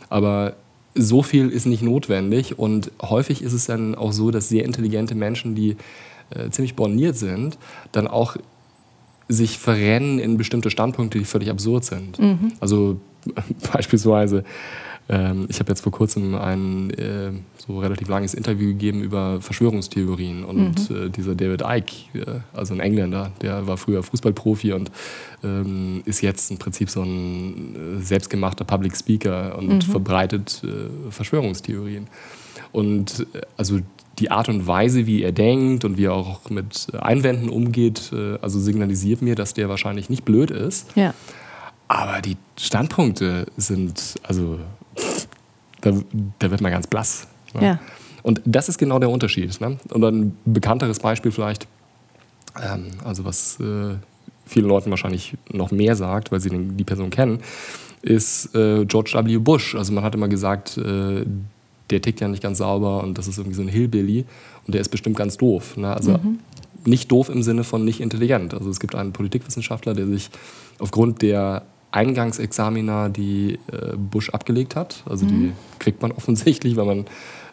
[0.08, 0.54] Aber
[0.94, 5.14] so viel ist nicht notwendig und häufig ist es dann auch so, dass sehr intelligente
[5.14, 5.76] Menschen, die
[6.30, 7.58] äh, ziemlich borniert sind,
[7.92, 8.36] dann auch
[9.28, 12.18] sich verrennen in bestimmte Standpunkte, die völlig absurd sind.
[12.18, 12.52] Mhm.
[12.60, 13.00] Also
[13.72, 14.44] beispielsweise
[15.08, 20.44] ähm, ich habe jetzt vor kurzem ein äh, so relativ langes Interview gegeben über Verschwörungstheorien
[20.44, 20.96] und mhm.
[20.96, 24.90] äh, dieser David Icke, äh, also ein Engländer, der war früher Fußballprofi und
[25.42, 29.82] ähm, ist jetzt im Prinzip so ein äh, selbstgemachter Public Speaker und mhm.
[29.82, 32.06] verbreitet äh, Verschwörungstheorien.
[32.72, 33.80] Und äh, also
[34.18, 38.12] die Art und Weise, wie er denkt und wie er auch mit Einwänden umgeht,
[38.42, 40.94] also signalisiert mir, dass der wahrscheinlich nicht blöd ist.
[40.94, 41.14] Ja.
[41.88, 44.60] Aber die Standpunkte sind also
[45.84, 45.92] da,
[46.38, 47.28] da wird man ganz blass.
[47.54, 47.64] Ne?
[47.64, 47.80] Ja.
[48.22, 49.60] Und das ist genau der Unterschied.
[49.60, 49.78] Ne?
[49.90, 51.68] Und ein bekannteres Beispiel vielleicht,
[52.62, 53.96] ähm, also was äh,
[54.46, 57.40] vielen Leuten wahrscheinlich noch mehr sagt, weil sie den, die Person kennen,
[58.02, 59.38] ist äh, George W.
[59.38, 59.74] Bush.
[59.74, 61.24] Also man hat immer gesagt, äh,
[61.90, 64.24] der tickt ja nicht ganz sauber und das ist irgendwie so ein Hillbilly
[64.66, 65.76] und der ist bestimmt ganz doof.
[65.76, 65.94] Ne?
[65.94, 66.38] Also mhm.
[66.86, 68.54] nicht doof im Sinne von nicht intelligent.
[68.54, 70.30] Also es gibt einen Politikwissenschaftler, der sich
[70.78, 71.62] aufgrund der
[71.94, 75.02] Eingangsexamina, die äh, Bush abgelegt hat.
[75.08, 75.28] Also mhm.
[75.28, 76.98] die kriegt man offensichtlich, wenn man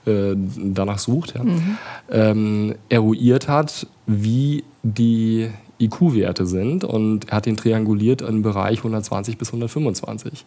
[0.06, 1.36] äh, danach sucht.
[1.36, 1.44] Ja.
[1.44, 1.78] Mhm.
[2.10, 5.50] Ähm, eruiert hat, wie die
[5.80, 10.46] IQ-Werte sind und er hat ihn trianguliert im Bereich 120 bis 125.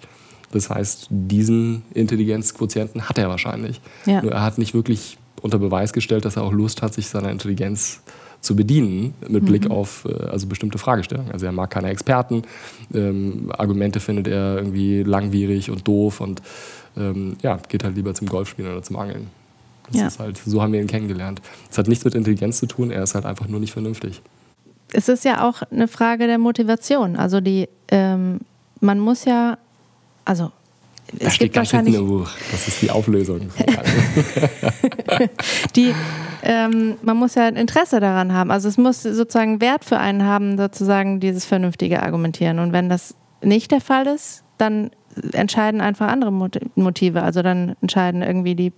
[0.52, 3.80] Das heißt, diesen Intelligenzquotienten hat er wahrscheinlich.
[4.06, 4.22] Ja.
[4.22, 7.30] Nur er hat nicht wirklich unter Beweis gestellt, dass er auch Lust hat, sich seiner
[7.30, 8.02] Intelligenz
[8.44, 9.72] zu bedienen mit Blick mhm.
[9.72, 11.32] auf äh, also bestimmte Fragestellungen.
[11.32, 12.42] Also er mag keine Experten,
[12.92, 16.42] ähm, Argumente findet er irgendwie langwierig und doof und
[16.96, 19.28] ähm, ja, geht halt lieber zum Golfspielen oder zum Angeln.
[19.88, 20.06] Das ja.
[20.06, 21.42] ist halt, so haben wir ihn kennengelernt.
[21.70, 24.22] Es hat nichts mit Intelligenz zu tun, er ist halt einfach nur nicht vernünftig.
[24.92, 27.16] Es ist ja auch eine Frage der Motivation.
[27.16, 28.40] Also die, ähm,
[28.80, 29.58] man muss ja,
[30.24, 30.52] also
[31.12, 32.30] das es steht ganz hinten im Buch.
[32.50, 33.40] Das ist die Auflösung.
[35.76, 35.94] die,
[36.44, 38.50] ähm, man muss ja ein Interesse daran haben.
[38.50, 42.58] Also es muss sozusagen Wert für einen haben, sozusagen dieses vernünftige Argumentieren.
[42.58, 44.90] Und wenn das nicht der Fall ist, dann
[45.32, 46.30] entscheiden einfach andere
[46.74, 47.22] Motive.
[47.22, 48.72] Also dann entscheiden irgendwie die,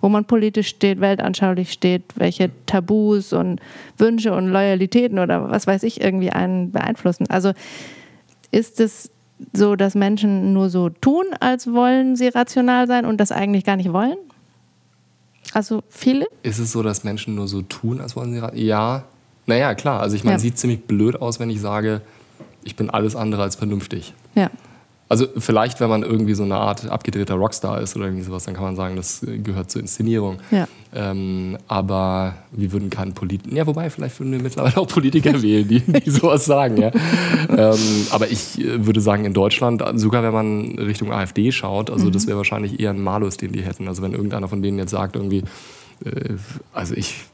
[0.00, 3.60] wo man politisch steht, weltanschaulich steht, welche Tabus und
[3.96, 7.28] Wünsche und Loyalitäten oder was weiß ich irgendwie einen beeinflussen.
[7.28, 7.52] Also
[8.52, 9.10] ist es
[9.52, 13.76] so, dass Menschen nur so tun, als wollen sie rational sein und das eigentlich gar
[13.76, 14.18] nicht wollen?
[15.54, 16.26] Also viele?
[16.42, 19.04] Ist es so, dass Menschen nur so tun, als wollen sie rational Ja.
[19.46, 20.00] Naja, klar.
[20.00, 20.40] Also ich meine, ja.
[20.40, 22.02] sieht ziemlich blöd aus, wenn ich sage,
[22.64, 24.12] ich bin alles andere als vernünftig.
[24.34, 24.50] Ja.
[25.10, 28.54] Also vielleicht, wenn man irgendwie so eine Art abgedrehter Rockstar ist oder irgendwie sowas, dann
[28.54, 30.38] kann man sagen, das gehört zur Inszenierung.
[30.50, 30.68] Ja.
[30.94, 35.66] Ähm, aber wir würden keinen Politiker, ja, wobei vielleicht würden wir mittlerweile auch Politiker wählen,
[35.66, 36.76] die, die sowas sagen.
[36.76, 36.90] Ja.
[37.48, 37.78] ähm,
[38.10, 42.12] aber ich äh, würde sagen, in Deutschland, sogar wenn man Richtung AfD schaut, also mhm.
[42.12, 43.88] das wäre wahrscheinlich eher ein Malus, den die hätten.
[43.88, 45.44] Also wenn irgendeiner von denen jetzt sagt, irgendwie,
[46.04, 46.34] äh,
[46.74, 47.24] also ich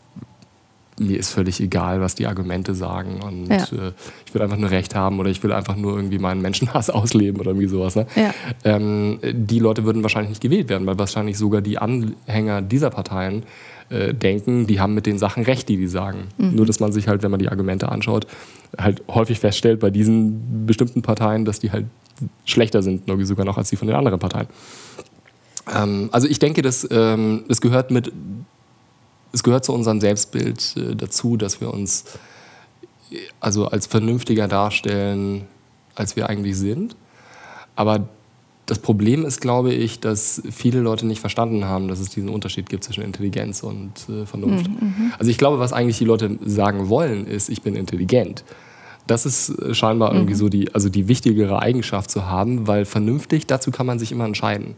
[0.98, 3.57] mir ist völlig egal, was die Argumente sagen und ja.
[3.57, 3.92] äh,
[4.26, 7.40] ich will einfach nur Recht haben oder ich will einfach nur irgendwie meinen Menschenhass ausleben
[7.40, 7.96] oder irgendwie sowas.
[7.96, 8.07] Ne?
[8.14, 8.35] Ja.
[8.64, 13.44] Ähm, die Leute würden wahrscheinlich nicht gewählt werden, weil wahrscheinlich sogar die Anhänger dieser Parteien
[13.90, 16.28] äh, denken, die haben mit den Sachen recht, die die sagen.
[16.38, 16.54] Mhm.
[16.54, 18.26] Nur, dass man sich halt, wenn man die Argumente anschaut,
[18.78, 21.87] halt häufig feststellt bei diesen bestimmten Parteien, dass die halt
[22.44, 24.46] schlechter sind, sogar noch als die von den anderen Parteien.
[25.74, 28.12] Ähm, also ich denke, das, ähm, das gehört mit
[29.35, 32.05] es gehört zu unserem Selbstbild äh, dazu, dass wir uns
[33.40, 35.47] also als vernünftiger darstellen,
[35.94, 36.97] als wir eigentlich sind.
[37.77, 38.09] Aber
[38.66, 42.68] das Problem ist, glaube ich, dass viele Leute nicht verstanden haben, dass es diesen Unterschied
[42.70, 44.68] gibt zwischen Intelligenz und äh, Vernunft.
[44.68, 45.12] Mhm, mhm.
[45.18, 48.44] Also ich glaube, was eigentlich die Leute sagen wollen, ist, ich bin intelligent.
[49.07, 50.18] Das ist äh, scheinbar mhm.
[50.18, 54.12] irgendwie so die, also die wichtigere Eigenschaft zu haben, weil vernünftig, dazu kann man sich
[54.12, 54.77] immer entscheiden.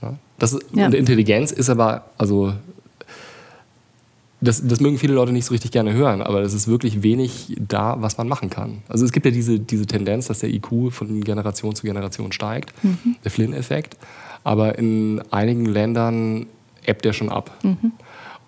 [0.00, 0.14] Ja?
[0.38, 0.86] Das, ja.
[0.86, 2.52] Und Intelligenz ist aber, also
[4.42, 7.56] das, das mögen viele Leute nicht so richtig gerne hören, aber es ist wirklich wenig
[7.58, 8.82] da, was man machen kann.
[8.88, 12.72] Also es gibt ja diese, diese Tendenz, dass der IQ von Generation zu Generation steigt,
[12.82, 13.16] mhm.
[13.22, 13.96] der Flynn-Effekt.
[14.42, 16.46] Aber in einigen Ländern
[16.84, 17.56] ebbt der schon ab.
[17.62, 17.92] Mhm.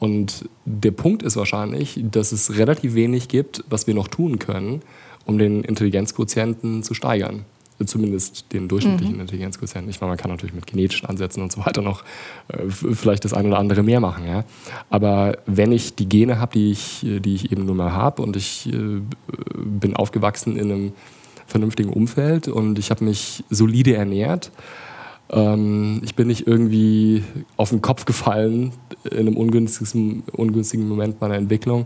[0.00, 4.83] Und der Punkt ist wahrscheinlich, dass es relativ wenig gibt, was wir noch tun können,
[5.24, 7.44] um den Intelligenzquotienten zu steigern
[7.84, 9.22] zumindest den durchschnittlichen mhm.
[9.22, 9.90] Intelligenzquotienten.
[9.90, 12.04] Ich meine, man kann natürlich mit genetischen Ansätzen und so weiter noch
[12.48, 14.26] äh, vielleicht das eine oder andere mehr machen.
[14.26, 14.44] Ja?
[14.90, 18.37] Aber wenn ich die Gene habe, die ich, die ich eben nun mal habe und
[18.37, 19.00] ich äh,
[19.56, 20.92] bin aufgewachsen in einem
[21.46, 24.50] vernünftigen Umfeld und ich habe mich solide ernährt,
[25.30, 27.24] ähm, ich bin nicht irgendwie
[27.56, 28.72] auf den Kopf gefallen
[29.10, 31.84] in einem ungünstigen, ungünstigen Moment meiner Entwicklung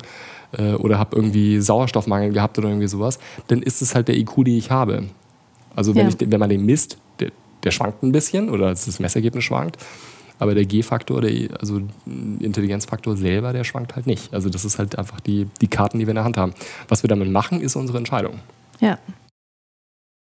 [0.52, 4.44] äh, oder habe irgendwie Sauerstoffmangel gehabt oder irgendwie sowas, dann ist es halt der IQ,
[4.44, 5.04] den ich habe.
[5.78, 6.14] Also wenn, ja.
[6.20, 7.30] ich, wenn man den misst, der,
[7.62, 9.78] der, schwankt ein bisschen oder das Messergebnis schwankt.
[10.40, 11.80] Aber der G-Faktor, der, also
[12.40, 14.34] Intelligenzfaktor selber, der schwankt halt nicht.
[14.34, 16.52] Also das ist halt einfach die, die Karten, die wir in der Hand haben.
[16.88, 18.40] Was wir damit machen, ist unsere Entscheidung.
[18.80, 18.98] Ja.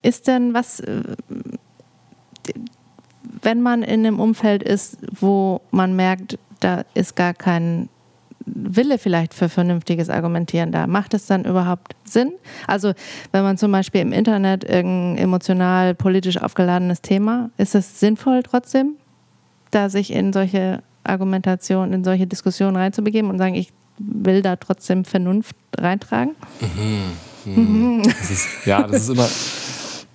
[0.04, 1.04] Ist denn was, äh,
[3.42, 7.88] wenn man in einem Umfeld ist, wo man merkt, da ist gar kein
[8.46, 10.88] Wille vielleicht für vernünftiges Argumentieren da?
[10.88, 12.34] Macht es dann überhaupt Sinn?
[12.68, 12.94] Also
[13.32, 18.96] wenn man zum Beispiel im Internet irgendein emotional, politisch aufgeladenes Thema, ist es sinnvoll trotzdem,
[19.72, 25.06] da sich in solche Argumentationen, in solche Diskussionen reinzubegeben und sagen, ich will da trotzdem
[25.06, 26.36] Vernunft reintragen?
[26.62, 27.56] Mhm.
[27.56, 28.04] Mhm.
[28.04, 29.28] Das ist, ja, das ist immer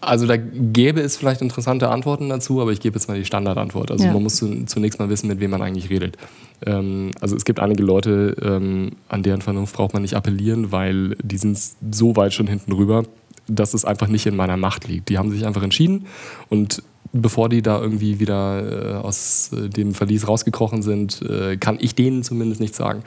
[0.00, 3.90] also da gäbe es vielleicht interessante Antworten dazu, aber ich gebe jetzt mal die Standardantwort.
[3.90, 4.12] Also ja.
[4.12, 6.16] man muss zunächst mal wissen, mit wem man eigentlich redet.
[6.64, 11.16] Ähm, also es gibt einige Leute, ähm, an deren Vernunft braucht man nicht appellieren, weil
[11.22, 11.58] die sind
[11.90, 13.04] so weit schon hinten rüber,
[13.46, 15.08] dass es einfach nicht in meiner Macht liegt.
[15.08, 16.06] Die haben sich einfach entschieden
[16.48, 16.82] und
[17.12, 21.94] bevor die da irgendwie wieder äh, aus äh, dem Verlies rausgekrochen sind, äh, kann ich
[21.94, 23.02] denen zumindest nicht sagen.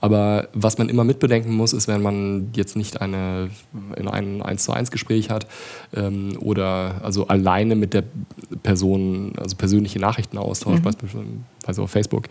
[0.00, 3.48] Aber was man immer mitbedenken muss, ist, wenn man jetzt nicht eine,
[3.96, 5.46] in ein 1 zu 1 Gespräch hat
[5.94, 8.04] ähm, oder also alleine mit der
[8.62, 10.84] Person, also persönliche Nachrichten austauscht, mhm.
[10.84, 12.24] beispielsweise auf Facebook,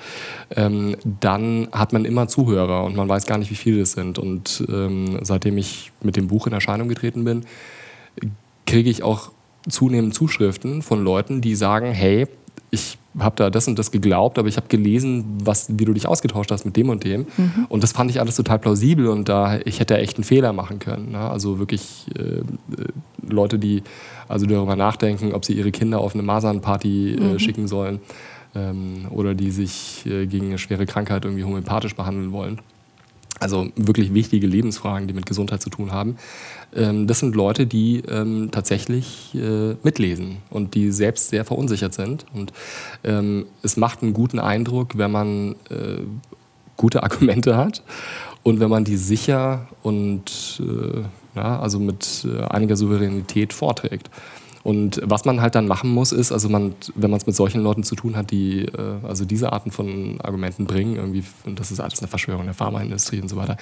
[0.56, 4.20] ähm, dann hat man immer Zuhörer und man weiß gar nicht, wie viele das sind.
[4.20, 7.44] Und ähm, seitdem ich mit dem Buch in Erscheinung getreten bin,
[8.68, 9.32] kriege ich auch
[9.68, 12.28] zunehmend Zuschriften von Leuten, die sagen, hey,
[12.70, 16.08] ich habe da das und das geglaubt, aber ich habe gelesen, was, wie du dich
[16.08, 17.26] ausgetauscht hast mit dem und dem.
[17.38, 17.66] Mhm.
[17.70, 20.80] Und das fand ich alles total plausibel und da ich hätte echt einen Fehler machen
[20.80, 21.12] können.
[21.12, 21.20] Ne?
[21.20, 22.44] Also wirklich äh, äh,
[23.28, 23.84] Leute, die
[24.28, 27.40] also darüber nachdenken, ob sie ihre Kinder auf eine Masernparty äh, mhm.
[27.40, 28.00] schicken sollen
[28.54, 32.60] ähm, oder die sich äh, gegen eine schwere Krankheit irgendwie homöopathisch behandeln wollen.
[33.40, 36.18] Also wirklich wichtige Lebensfragen, die mit Gesundheit zu tun haben.
[36.76, 42.26] Ähm, das sind Leute, die ähm, tatsächlich äh, mitlesen und die selbst sehr verunsichert sind.
[42.34, 42.52] Und
[43.04, 46.02] ähm, es macht einen guten Eindruck, wenn man äh,
[46.78, 47.84] gute Argumente hat
[48.44, 51.04] und wenn man die sicher und äh,
[51.40, 54.10] also mit einiger Souveränität vorträgt.
[54.68, 57.62] Und was man halt dann machen muss, ist, also man, wenn man es mit solchen
[57.62, 61.72] Leuten zu tun hat, die äh, also diese Arten von Argumenten bringen, irgendwie, und das
[61.72, 63.56] ist alles eine Verschwörung der Pharmaindustrie und so weiter,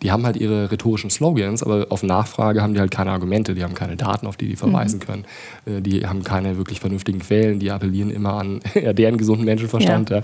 [0.00, 3.64] die haben halt ihre rhetorischen Slogans, aber auf Nachfrage haben die halt keine Argumente, die
[3.64, 5.04] haben keine Daten, auf die die verweisen mhm.
[5.04, 5.24] können,
[5.66, 10.10] äh, die haben keine wirklich vernünftigen Quellen, die appellieren immer an ja, deren gesunden Menschenverstand,
[10.10, 10.22] ja.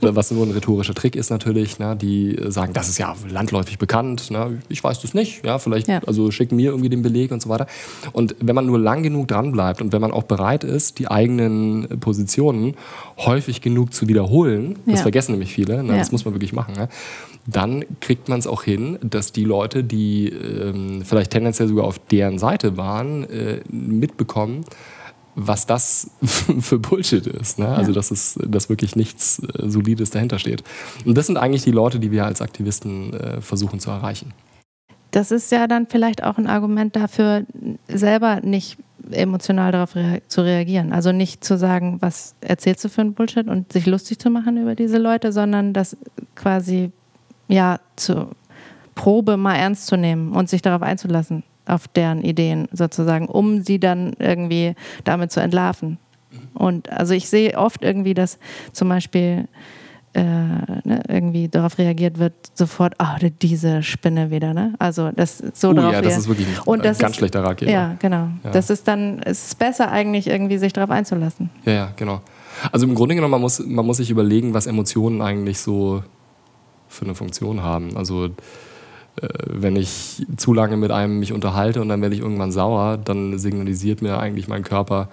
[0.00, 0.14] Ja.
[0.14, 1.96] was nur ein rhetorischer Trick ist natürlich, ne?
[1.96, 4.62] die sagen, das ist ja landläufig bekannt, ne?
[4.68, 7.66] ich weiß das nicht, ja, vielleicht, also schicken mir irgendwie den Beleg und so weiter.
[8.12, 11.08] Und wenn man nur lang genug dranbleibt, bleibt und wenn man auch bereit ist, die
[11.10, 12.74] eigenen Positionen
[13.18, 15.02] häufig genug zu wiederholen, das ja.
[15.02, 15.92] vergessen nämlich viele, ne?
[15.92, 15.98] ja.
[15.98, 16.88] das muss man wirklich machen, ne?
[17.46, 21.98] dann kriegt man es auch hin, dass die Leute, die ähm, vielleicht tendenziell sogar auf
[21.98, 24.64] deren Seite waren, äh, mitbekommen,
[25.34, 26.10] was das
[26.60, 27.58] für Bullshit ist.
[27.58, 27.66] Ne?
[27.68, 30.62] Also, dass, es, dass wirklich nichts äh, Solides dahinter steht.
[31.04, 34.34] Und das sind eigentlich die Leute, die wir als Aktivisten äh, versuchen zu erreichen.
[35.12, 37.44] Das ist ja dann vielleicht auch ein Argument dafür,
[37.88, 38.78] selber nicht
[39.10, 40.92] emotional darauf rea zu reagieren.
[40.92, 44.56] Also nicht zu sagen, was erzählst du für ein Bullshit und sich lustig zu machen
[44.56, 45.96] über diese Leute, sondern das
[46.34, 46.92] quasi
[47.48, 48.30] ja zur
[48.94, 53.78] Probe mal ernst zu nehmen und sich darauf einzulassen auf deren Ideen sozusagen, um sie
[53.78, 55.98] dann irgendwie damit zu entlarven.
[56.54, 58.38] Und also ich sehe oft irgendwie, dass
[58.72, 59.46] zum Beispiel
[60.14, 64.74] äh, ne, irgendwie darauf reagiert wird, sofort, oh, diese Spinne wieder, ne?
[64.78, 67.42] Also das so oh, darauf ja, das ist wirklich ein und das ganz ist, schlechter
[67.42, 67.70] Ratgeber.
[67.70, 68.28] Ja, genau.
[68.44, 68.50] Ja.
[68.50, 71.50] Das ist dann, es ist besser eigentlich irgendwie sich darauf einzulassen.
[71.64, 72.20] Ja, ja, genau.
[72.70, 76.02] Also im Grunde genommen, man muss, man muss sich überlegen, was Emotionen eigentlich so
[76.88, 77.96] für eine Funktion haben.
[77.96, 78.30] Also äh,
[79.46, 83.38] wenn ich zu lange mit einem mich unterhalte und dann werde ich irgendwann sauer, dann
[83.38, 85.08] signalisiert mir eigentlich mein Körper,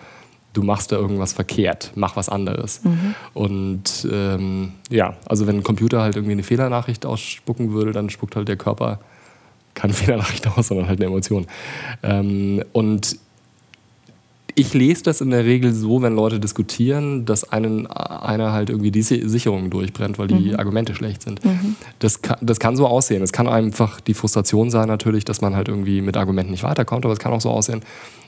[0.53, 2.83] du machst da irgendwas verkehrt, mach was anderes.
[2.83, 3.15] Mhm.
[3.33, 8.35] Und ähm, ja, also wenn ein Computer halt irgendwie eine Fehlernachricht ausspucken würde, dann spuckt
[8.35, 8.99] halt der Körper
[9.75, 11.45] keine Fehlernachricht aus, sondern halt eine Emotion.
[12.03, 13.17] Ähm, und
[14.55, 18.91] ich lese das in der Regel so, wenn Leute diskutieren, dass einen, einer halt irgendwie
[18.91, 20.55] die Sicherung durchbrennt, weil die mhm.
[20.55, 21.45] Argumente schlecht sind.
[21.45, 21.75] Mhm.
[21.99, 23.21] Das, kann, das kann so aussehen.
[23.21, 27.05] Es kann einfach die Frustration sein natürlich, dass man halt irgendwie mit Argumenten nicht weiterkommt,
[27.05, 27.81] aber es kann auch so aussehen,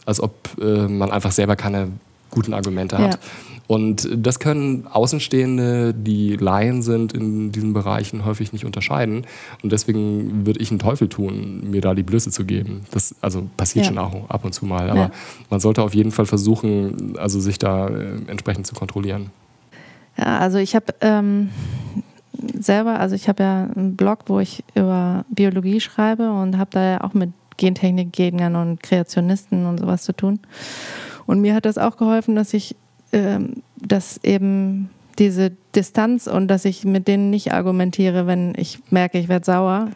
[0.05, 1.89] als ob äh, man einfach selber keine
[2.31, 3.13] guten Argumente hat.
[3.13, 3.19] Ja.
[3.67, 9.25] Und das können Außenstehende, die Laien sind in diesen Bereichen, häufig nicht unterscheiden.
[9.63, 12.81] Und deswegen würde ich einen Teufel tun, mir da die Blöße zu geben.
[12.91, 13.91] Das also passiert ja.
[13.91, 14.89] schon auch ab und zu mal.
[14.89, 15.11] Aber ja.
[15.49, 19.29] man sollte auf jeden Fall versuchen, also sich da äh, entsprechend zu kontrollieren.
[20.17, 21.49] Ja, also ich habe ähm,
[22.59, 26.83] selber, also ich habe ja einen Blog, wo ich über Biologie schreibe und habe da
[26.83, 30.39] ja auch mit Gentechnikgegnern und Kreationisten und sowas zu tun.
[31.25, 32.75] Und mir hat das auch geholfen, dass ich
[33.13, 39.19] ähm, dass eben diese Distanz und dass ich mit denen nicht argumentiere, wenn ich merke,
[39.19, 39.89] ich werde sauer.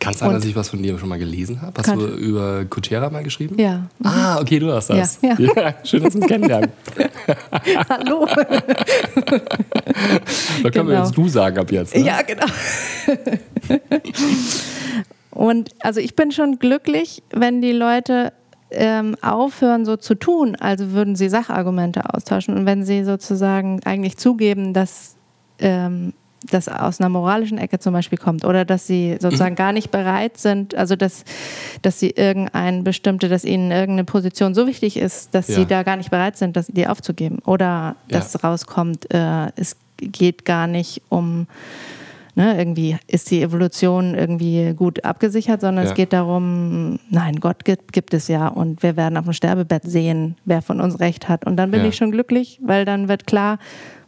[0.00, 1.72] Kann es sein, dass ich was von dir schon mal gelesen habe?
[1.78, 3.56] Hast du über Kutschera mal geschrieben?
[3.58, 3.86] Ja.
[4.02, 5.20] Ah, okay, du hast das.
[5.22, 5.50] Ja, ja.
[5.56, 6.72] ja schön, dass wir uns kennenlernen.
[7.88, 8.26] Hallo.
[8.34, 8.40] da
[10.70, 10.86] können genau.
[10.88, 11.94] wir jetzt du sagen ab jetzt.
[11.94, 12.02] Ne?
[12.04, 12.46] Ja, genau.
[15.30, 18.32] Und also ich bin schon glücklich, wenn die Leute
[18.70, 22.56] ähm, aufhören, so zu tun, also würden sie Sachargumente austauschen.
[22.56, 25.16] Und wenn sie sozusagen eigentlich zugeben, dass
[25.58, 26.12] ähm,
[26.50, 29.58] das aus einer moralischen Ecke zum Beispiel kommt oder dass sie sozusagen mhm.
[29.58, 31.24] gar nicht bereit sind, also dass,
[31.82, 35.56] dass sie irgendein bestimmte, dass ihnen irgendeine Position so wichtig ist, dass ja.
[35.56, 37.40] sie da gar nicht bereit sind, das, die aufzugeben.
[37.44, 38.40] Oder dass ja.
[38.40, 41.46] rauskommt, äh, es geht gar nicht um
[42.38, 45.90] ne, irgendwie ist die Evolution irgendwie gut abgesichert, sondern ja.
[45.90, 49.82] es geht darum, nein, Gott gibt, gibt, es ja und wir werden auf dem Sterbebett
[49.82, 51.44] sehen, wer von uns recht hat.
[51.44, 51.88] Und dann bin ja.
[51.88, 53.58] ich schon glücklich, weil dann wird klar,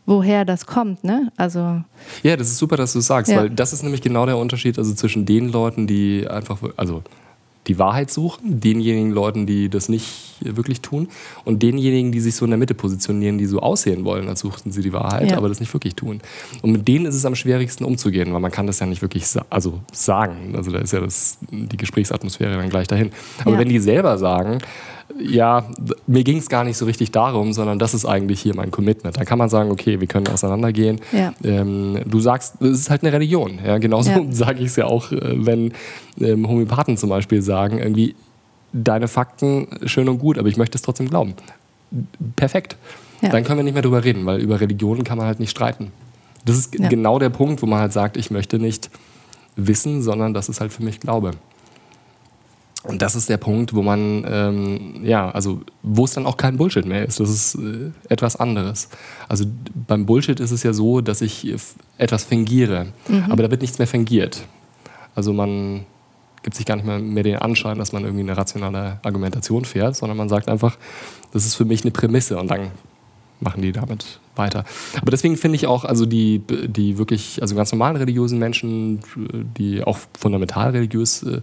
[0.06, 1.32] woher das kommt, ne?
[1.36, 1.82] Also
[2.22, 3.38] ja, das ist super, dass du sagst, ja.
[3.38, 7.02] weil das ist nämlich genau der Unterschied, also zwischen den Leuten, die einfach, also
[7.66, 11.08] die Wahrheit suchen, denjenigen Leuten, die das nicht wirklich tun
[11.44, 14.72] und denjenigen, die sich so in der Mitte positionieren, die so aussehen wollen, als suchten
[14.72, 15.36] sie die Wahrheit, ja.
[15.36, 16.20] aber das nicht wirklich tun.
[16.62, 19.26] Und mit denen ist es am schwierigsten umzugehen, weil man kann das ja nicht wirklich
[19.26, 20.54] sa also sagen.
[20.56, 23.10] Also da ist ja das, die Gesprächsatmosphäre dann gleich dahin.
[23.40, 23.58] Aber ja.
[23.58, 24.58] wenn die selber sagen,
[25.22, 25.64] ja,
[26.06, 29.16] mir ging es gar nicht so richtig darum, sondern das ist eigentlich hier mein Commitment.
[29.16, 31.00] Dann kann man sagen, okay, wir können auseinandergehen.
[31.12, 31.32] Ja.
[31.44, 33.58] Ähm, du sagst, es ist halt eine Religion.
[33.64, 33.78] Ja?
[33.78, 34.22] Genauso ja.
[34.30, 35.72] sage ich es ja auch, äh, wenn
[36.20, 38.14] ähm, Homöopathen zum Beispiel sagen, irgendwie,
[38.72, 41.34] deine Fakten schön und gut, aber ich möchte es trotzdem glauben.
[42.36, 42.76] Perfekt.
[43.20, 43.30] Ja.
[43.30, 45.92] Dann können wir nicht mehr drüber reden, weil über Religionen kann man halt nicht streiten.
[46.44, 48.90] Das ist genau der Punkt, wo man halt sagt, ich möchte nicht
[49.56, 51.32] wissen, sondern das ist halt für mich Glaube.
[52.82, 56.56] Und das ist der Punkt, wo man, ähm, ja, also wo es dann auch kein
[56.56, 57.20] Bullshit mehr ist.
[57.20, 58.88] Das ist äh, etwas anderes.
[59.28, 59.44] Also
[59.86, 61.54] beim Bullshit ist es ja so, dass ich
[61.98, 63.26] etwas fingiere, mhm.
[63.28, 64.42] aber da wird nichts mehr fingiert.
[65.14, 65.84] Also man
[66.42, 69.96] gibt sich gar nicht mehr, mehr den Anschein, dass man irgendwie eine rationale Argumentation fährt,
[69.96, 70.78] sondern man sagt einfach,
[71.32, 72.70] das ist für mich eine Prämisse und dann
[73.40, 74.64] machen die damit weiter.
[75.00, 79.00] Aber deswegen finde ich auch, also die, die wirklich, also ganz normalen religiösen Menschen,
[79.58, 81.40] die auch fundamental religiös äh,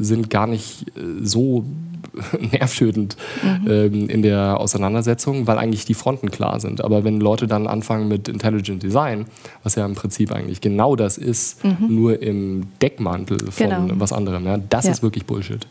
[0.00, 1.64] sind gar nicht äh, so
[2.52, 3.70] nervtötend mhm.
[3.70, 6.82] ähm, in der Auseinandersetzung, weil eigentlich die Fronten klar sind.
[6.82, 9.26] Aber wenn Leute dann anfangen mit Intelligent Design,
[9.62, 11.76] was ja im Prinzip eigentlich genau das ist, mhm.
[11.88, 13.88] nur im Deckmantel von genau.
[13.96, 14.92] was anderem, ja, das ja.
[14.92, 15.66] ist wirklich Bullshit.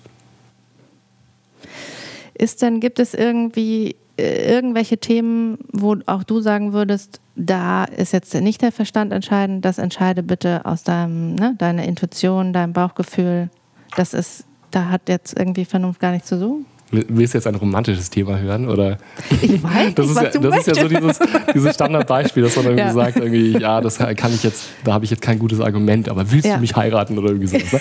[2.33, 8.13] ist denn, gibt es irgendwie äh, irgendwelche Themen, wo auch du sagen würdest, da ist
[8.13, 13.49] jetzt nicht der Verstand entscheidend, das entscheide bitte aus deinem, ne, deiner Intuition, deinem Bauchgefühl.
[13.95, 16.65] Das ist, da hat jetzt irgendwie Vernunft gar nichts zu suchen?
[16.91, 18.67] Willst du jetzt ein romantisches Thema hören?
[18.67, 18.97] Oder?
[19.41, 21.19] Ich weiß das nicht, ist, ja, das ist ja so dieses,
[21.53, 22.93] dieses Standardbeispiel, dass man irgendwie ja.
[22.93, 26.29] sagt, irgendwie, ja, das kann ich jetzt, da habe ich jetzt kein gutes Argument, aber
[26.31, 26.55] willst ja.
[26.55, 27.71] du mich heiraten oder irgendwie sowas?
[27.71, 27.79] Ne?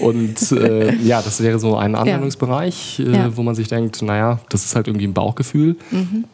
[0.00, 4.66] Und äh, ja, das wäre so ein Anwendungsbereich, äh, wo man sich denkt, naja, das
[4.66, 5.76] ist halt irgendwie ein Bauchgefühl.
[5.90, 6.24] Mhm.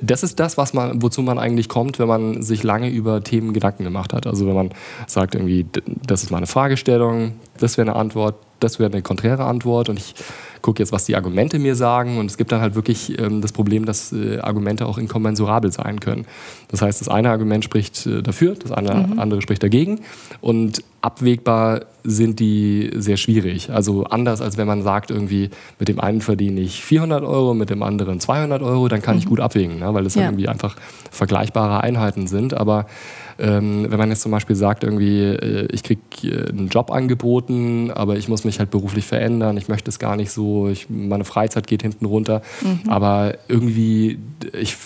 [0.00, 3.52] Das ist das, was man, wozu man eigentlich kommt, wenn man sich lange über Themen
[3.52, 4.26] Gedanken gemacht hat.
[4.26, 4.70] Also wenn man
[5.06, 5.66] sagt, irgendwie,
[6.06, 10.14] das ist meine Fragestellung, das wäre eine Antwort, das wäre eine konträre Antwort und ich
[10.64, 12.16] gucke jetzt, was die Argumente mir sagen.
[12.16, 16.00] Und es gibt dann halt wirklich ähm, das Problem, dass äh, Argumente auch inkommensurabel sein
[16.00, 16.24] können.
[16.68, 19.18] Das heißt, das eine Argument spricht äh, dafür, das eine, mhm.
[19.18, 20.00] andere spricht dagegen.
[20.40, 23.70] Und abwägbar sind die sehr schwierig.
[23.70, 27.68] Also anders als wenn man sagt, irgendwie mit dem einen verdiene ich 400 Euro, mit
[27.68, 29.20] dem anderen 200 Euro, dann kann mhm.
[29.20, 29.92] ich gut abwägen, ne?
[29.92, 30.22] weil das ja.
[30.22, 30.76] irgendwie einfach
[31.10, 32.54] vergleichbare Einheiten sind.
[32.54, 32.86] Aber
[33.38, 37.90] ähm, wenn man jetzt zum Beispiel sagt, irgendwie, äh, ich kriege äh, einen Job angeboten,
[37.90, 41.24] aber ich muss mich halt beruflich verändern, ich möchte es gar nicht so, ich, meine
[41.24, 42.88] Freizeit geht hinten runter, mhm.
[42.88, 44.18] aber irgendwie,
[44.52, 44.76] ich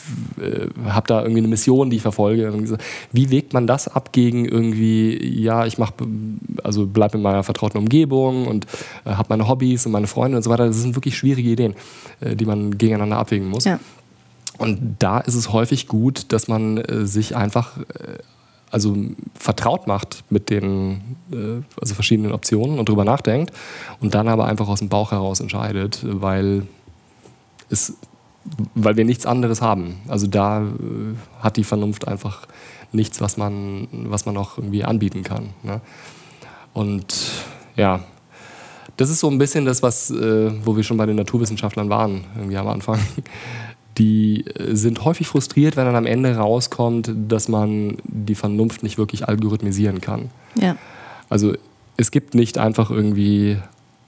[0.41, 2.79] äh, habe da irgendwie eine Mission, die ich verfolge.
[3.13, 5.95] Wie wägt man das ab gegen irgendwie, ja, ich mache,
[6.63, 8.67] also bleibe in meiner vertrauten Umgebung und
[9.05, 10.67] äh, habe meine Hobbys und meine Freunde und so weiter.
[10.67, 11.75] Das sind wirklich schwierige Ideen,
[12.21, 13.65] äh, die man gegeneinander abwägen muss.
[13.65, 13.79] Ja.
[14.59, 17.79] Und da ist es häufig gut, dass man äh, sich einfach
[18.71, 18.97] also
[19.35, 23.53] vertraut macht mit den äh, also verschiedenen Optionen und drüber nachdenkt
[24.01, 26.67] und dann aber einfach aus dem Bauch heraus entscheidet, weil
[27.71, 27.95] es
[28.75, 30.01] weil wir nichts anderes haben.
[30.09, 30.65] Also da äh,
[31.41, 32.47] hat die Vernunft einfach
[32.93, 35.51] nichts, was man, was man auch irgendwie anbieten kann.
[35.63, 35.81] Ne?
[36.73, 37.15] Und
[37.77, 38.05] ja,
[38.97, 42.25] das ist so ein bisschen das, was, äh, wo wir schon bei den Naturwissenschaftlern waren,
[42.37, 42.99] irgendwie am Anfang
[43.99, 48.99] die äh, sind häufig frustriert, wenn dann am Ende rauskommt, dass man die Vernunft nicht
[48.99, 50.31] wirklich algorithmisieren kann.
[50.55, 50.77] Ja.
[51.29, 51.55] Also
[51.97, 53.59] es gibt nicht einfach irgendwie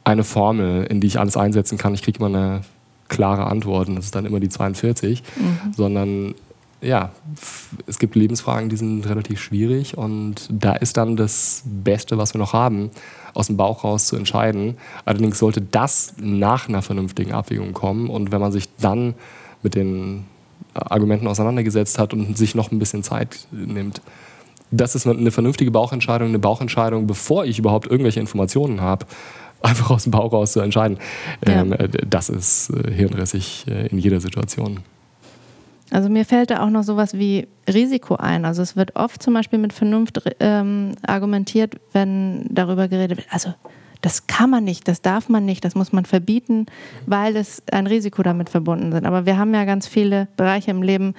[0.04, 1.94] eine Formel, in die ich alles einsetzen kann.
[1.94, 2.62] Ich kriege immer eine
[3.08, 5.72] klare Antwort und das ist dann immer die 42, mhm.
[5.74, 6.34] sondern
[6.80, 7.10] ja,
[7.86, 12.38] es gibt Lebensfragen, die sind relativ schwierig und da ist dann das Beste, was wir
[12.38, 12.90] noch haben,
[13.34, 14.78] aus dem Bauch raus zu entscheiden.
[15.04, 19.14] Allerdings sollte das nach einer vernünftigen Abwägung kommen und wenn man sich dann
[19.62, 20.24] mit den
[20.74, 24.00] Argumenten auseinandergesetzt hat und sich noch ein bisschen Zeit nimmt.
[24.70, 29.06] Das ist eine vernünftige Bauchentscheidung, eine Bauchentscheidung, bevor ich überhaupt irgendwelche Informationen habe,
[29.62, 30.98] einfach aus dem Bauch raus zu entscheiden.
[31.46, 31.62] Ja.
[31.62, 34.80] Ähm, äh, das ist äh, hirnrissig äh, in jeder Situation.
[35.90, 38.44] Also mir fällt da auch noch sowas wie Risiko ein.
[38.44, 43.26] Also es wird oft zum Beispiel mit Vernunft ähm, argumentiert, wenn darüber geredet wird.
[43.32, 43.52] Also
[44.00, 46.66] das kann man nicht, das darf man nicht, das muss man verbieten,
[47.06, 49.04] weil es ein Risiko damit verbunden ist.
[49.04, 51.14] Aber wir haben ja ganz viele Bereiche im Leben,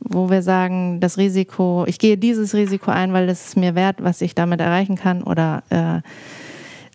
[0.00, 3.96] wo wir sagen, das Risiko, ich gehe dieses Risiko ein, weil es ist mir wert,
[4.00, 5.22] was ich damit erreichen kann.
[5.22, 6.00] Oder äh,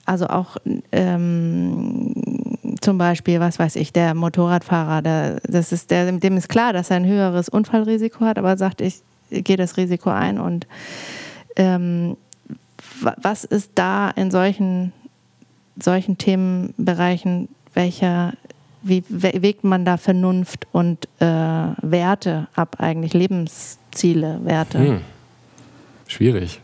[0.05, 0.57] also auch
[0.91, 2.13] ähm,
[2.81, 6.91] zum Beispiel, was weiß ich, der Motorradfahrer, der, das ist der, dem ist klar, dass
[6.91, 10.67] er ein höheres Unfallrisiko hat, aber sagt, ich gehe das Risiko ein und
[11.55, 12.17] ähm,
[13.01, 14.93] was ist da in solchen
[15.81, 18.33] solchen Themenbereichen, welcher,
[18.81, 24.79] wie wägt man da Vernunft und äh, Werte ab, eigentlich Lebensziele, Werte?
[24.79, 25.01] Hm.
[26.07, 26.59] Schwierig.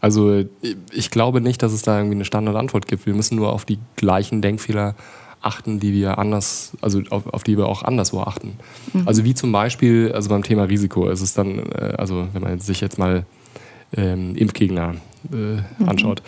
[0.00, 0.44] Also
[0.92, 3.06] ich glaube nicht, dass es da irgendwie eine Standardantwort gibt.
[3.06, 4.96] Wir müssen nur auf die gleichen Denkfehler
[5.42, 8.54] achten, die wir anders, also auf, auf die wir auch anderswo achten.
[8.92, 9.06] Mhm.
[9.06, 12.58] Also wie zum Beispiel, also beim Thema Risiko ist es dann, äh, also wenn man
[12.58, 13.26] sich jetzt mal
[13.96, 14.96] ähm, Impfgegner
[15.32, 15.88] äh, mhm.
[15.88, 16.22] anschaut.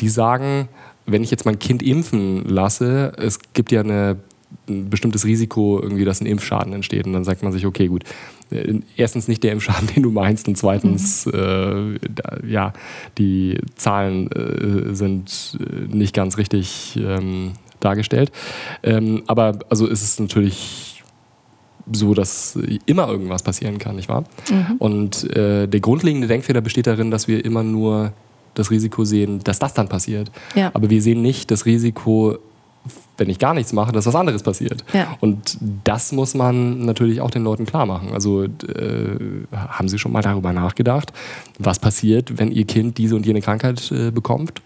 [0.00, 0.68] Die sagen,
[1.06, 4.16] wenn ich jetzt mein Kind impfen lasse, es gibt ja eine,
[4.68, 7.06] ein bestimmtes Risiko, irgendwie, dass ein Impfschaden entsteht.
[7.06, 8.04] Und dann sagt man sich, okay, gut,
[8.50, 11.32] äh, erstens nicht der Impfschaden, den du meinst, und zweitens, mhm.
[11.32, 12.72] äh, da, ja,
[13.18, 18.32] die Zahlen äh, sind äh, nicht ganz richtig ähm, dargestellt.
[18.82, 21.02] Ähm, aber also ist es natürlich
[21.92, 24.24] so, dass immer irgendwas passieren kann, nicht wahr?
[24.50, 24.76] Mhm.
[24.78, 28.12] Und äh, der grundlegende Denkfehler besteht darin, dass wir immer nur
[28.54, 30.30] das Risiko sehen, dass das dann passiert.
[30.54, 30.70] Ja.
[30.74, 32.38] Aber wir sehen nicht das Risiko,
[33.16, 34.84] wenn ich gar nichts mache, dass was anderes passiert.
[34.92, 35.16] Ja.
[35.20, 38.12] Und das muss man natürlich auch den Leuten klar machen.
[38.12, 39.18] Also äh,
[39.52, 41.12] haben Sie schon mal darüber nachgedacht,
[41.58, 44.62] was passiert, wenn Ihr Kind diese und jene Krankheit äh, bekommt?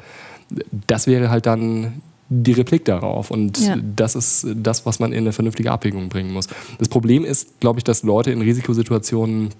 [0.86, 3.30] Das wäre halt dann die Replik darauf.
[3.30, 3.76] Und ja.
[3.97, 6.47] das ist das, was man in eine vernünftige Abwägung bringen muss.
[6.78, 9.51] Das Problem ist, glaube ich, dass Leute in Risikosituationen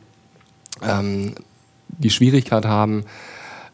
[0.83, 1.33] ähm,
[1.89, 3.05] die Schwierigkeit haben,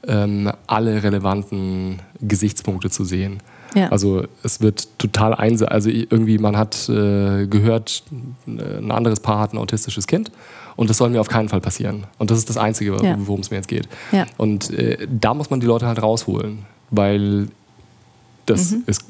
[0.06, 3.40] ähm, alle relevanten Gesichtspunkte zu sehen.
[3.74, 3.88] Ja.
[3.88, 5.72] Also es wird total einseitig.
[5.72, 8.04] Also irgendwie, man hat äh, gehört,
[8.46, 10.30] ein anderes Paar hat ein autistisches Kind
[10.76, 12.04] und das soll mir auf keinen Fall passieren.
[12.18, 13.16] Und das ist das Einzige, ja.
[13.18, 13.88] worum es mir jetzt geht.
[14.12, 14.26] Ja.
[14.36, 17.48] Und äh, da muss man die Leute halt rausholen, weil
[18.46, 18.84] das mhm.
[18.86, 19.04] ist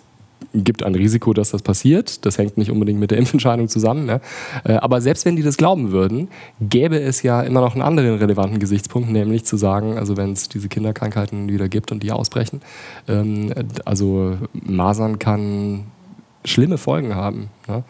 [0.52, 2.24] gibt ein Risiko, dass das passiert.
[2.26, 4.06] Das hängt nicht unbedingt mit der Impfentscheidung zusammen.
[4.06, 4.20] Ne?
[4.64, 6.28] Äh, aber selbst wenn die das glauben würden,
[6.60, 10.48] gäbe es ja immer noch einen anderen relevanten Gesichtspunkt, nämlich zu sagen, also wenn es
[10.48, 12.60] diese Kinderkrankheiten wieder gibt und die ausbrechen,
[13.08, 13.52] ähm,
[13.84, 15.86] also Masern kann
[16.44, 17.48] schlimme Folgen haben.
[17.68, 17.84] Ne?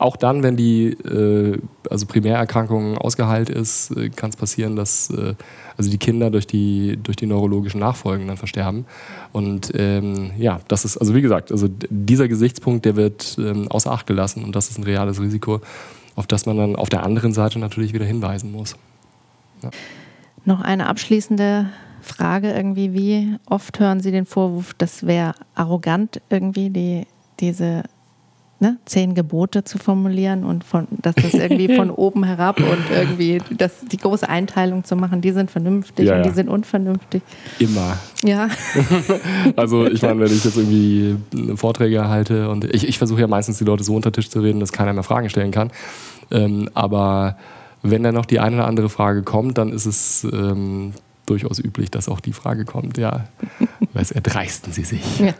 [0.00, 1.58] Auch dann, wenn die äh,
[1.90, 5.34] also Primärerkrankung ausgeheilt ist, äh, kann es passieren, dass äh,
[5.76, 8.86] also die Kinder durch die, durch die neurologischen Nachfolgen dann versterben.
[9.32, 13.92] Und ähm, ja, das ist, also wie gesagt, also dieser Gesichtspunkt, der wird ähm, außer
[13.92, 15.60] Acht gelassen und das ist ein reales Risiko,
[16.16, 18.76] auf das man dann auf der anderen Seite natürlich wieder hinweisen muss.
[19.62, 19.68] Ja.
[20.46, 21.66] Noch eine abschließende
[22.00, 27.06] Frage irgendwie, wie oft hören Sie den Vorwurf, das wäre arrogant irgendwie, die,
[27.38, 27.82] diese
[28.60, 33.40] ne, zehn Gebote zu formulieren und von, dass das irgendwie von oben herab und irgendwie
[33.56, 37.22] das, die große Einteilung zu machen, die sind vernünftig ja, und die sind unvernünftig.
[37.58, 37.98] Immer.
[38.22, 38.48] Ja.
[39.56, 41.16] also ich meine, wenn ich jetzt irgendwie
[41.56, 44.60] Vorträge halte und ich, ich versuche ja meistens die Leute so unter Tisch zu reden,
[44.60, 45.70] dass keiner mehr Fragen stellen kann.
[46.30, 47.36] Ähm, aber
[47.82, 50.92] wenn dann noch die eine oder andere Frage kommt, dann ist es ähm,
[51.30, 53.28] durchaus üblich, dass auch die Frage kommt, ja,
[53.92, 55.20] was erdreisten Sie sich?
[55.20, 55.26] Ja.
[55.26, 55.34] Ja,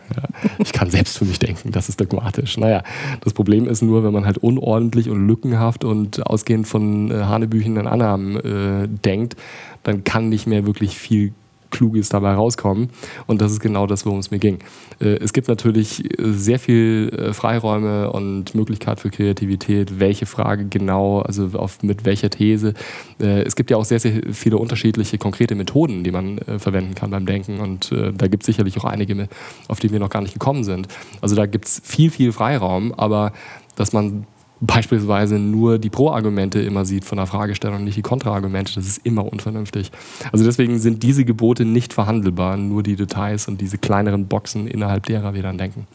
[0.59, 2.57] ich kann selbst für mich denken, das ist dogmatisch.
[2.57, 2.83] Naja,
[3.21, 7.87] das Problem ist nur, wenn man halt unordentlich und lückenhaft und ausgehend von äh, hanebüchenden
[7.87, 9.35] Annahmen äh, denkt,
[9.83, 11.33] dann kann nicht mehr wirklich viel
[11.71, 12.89] Kluges dabei rauskommen.
[13.27, 14.59] Und das ist genau das, worum es mir ging.
[14.99, 21.21] Äh, es gibt natürlich sehr viel äh, Freiräume und Möglichkeit für Kreativität, welche Frage genau,
[21.21, 22.73] also auf, mit welcher These.
[23.19, 27.11] Äh, es gibt ja auch sehr, sehr viele unterschiedliche konkrete Methoden, die man verwenden kann
[27.11, 27.59] beim Denken.
[27.59, 29.27] Und da gibt es sicherlich auch einige,
[29.67, 30.87] auf die wir noch gar nicht gekommen sind.
[31.21, 33.31] Also da gibt es viel, viel Freiraum, aber
[33.75, 34.25] dass man
[34.61, 38.73] beispielsweise nur die Pro-Argumente immer sieht von der Fragestellung und nicht die Kontra-Argumente.
[38.75, 39.91] Das ist immer unvernünftig.
[40.31, 45.05] Also deswegen sind diese Gebote nicht verhandelbar, nur die Details und diese kleineren Boxen, innerhalb
[45.07, 45.87] derer wir dann denken.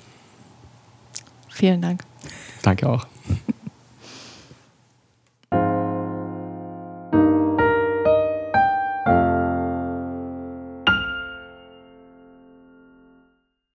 [1.49, 2.03] Vielen Dank.
[2.63, 3.07] Danke auch.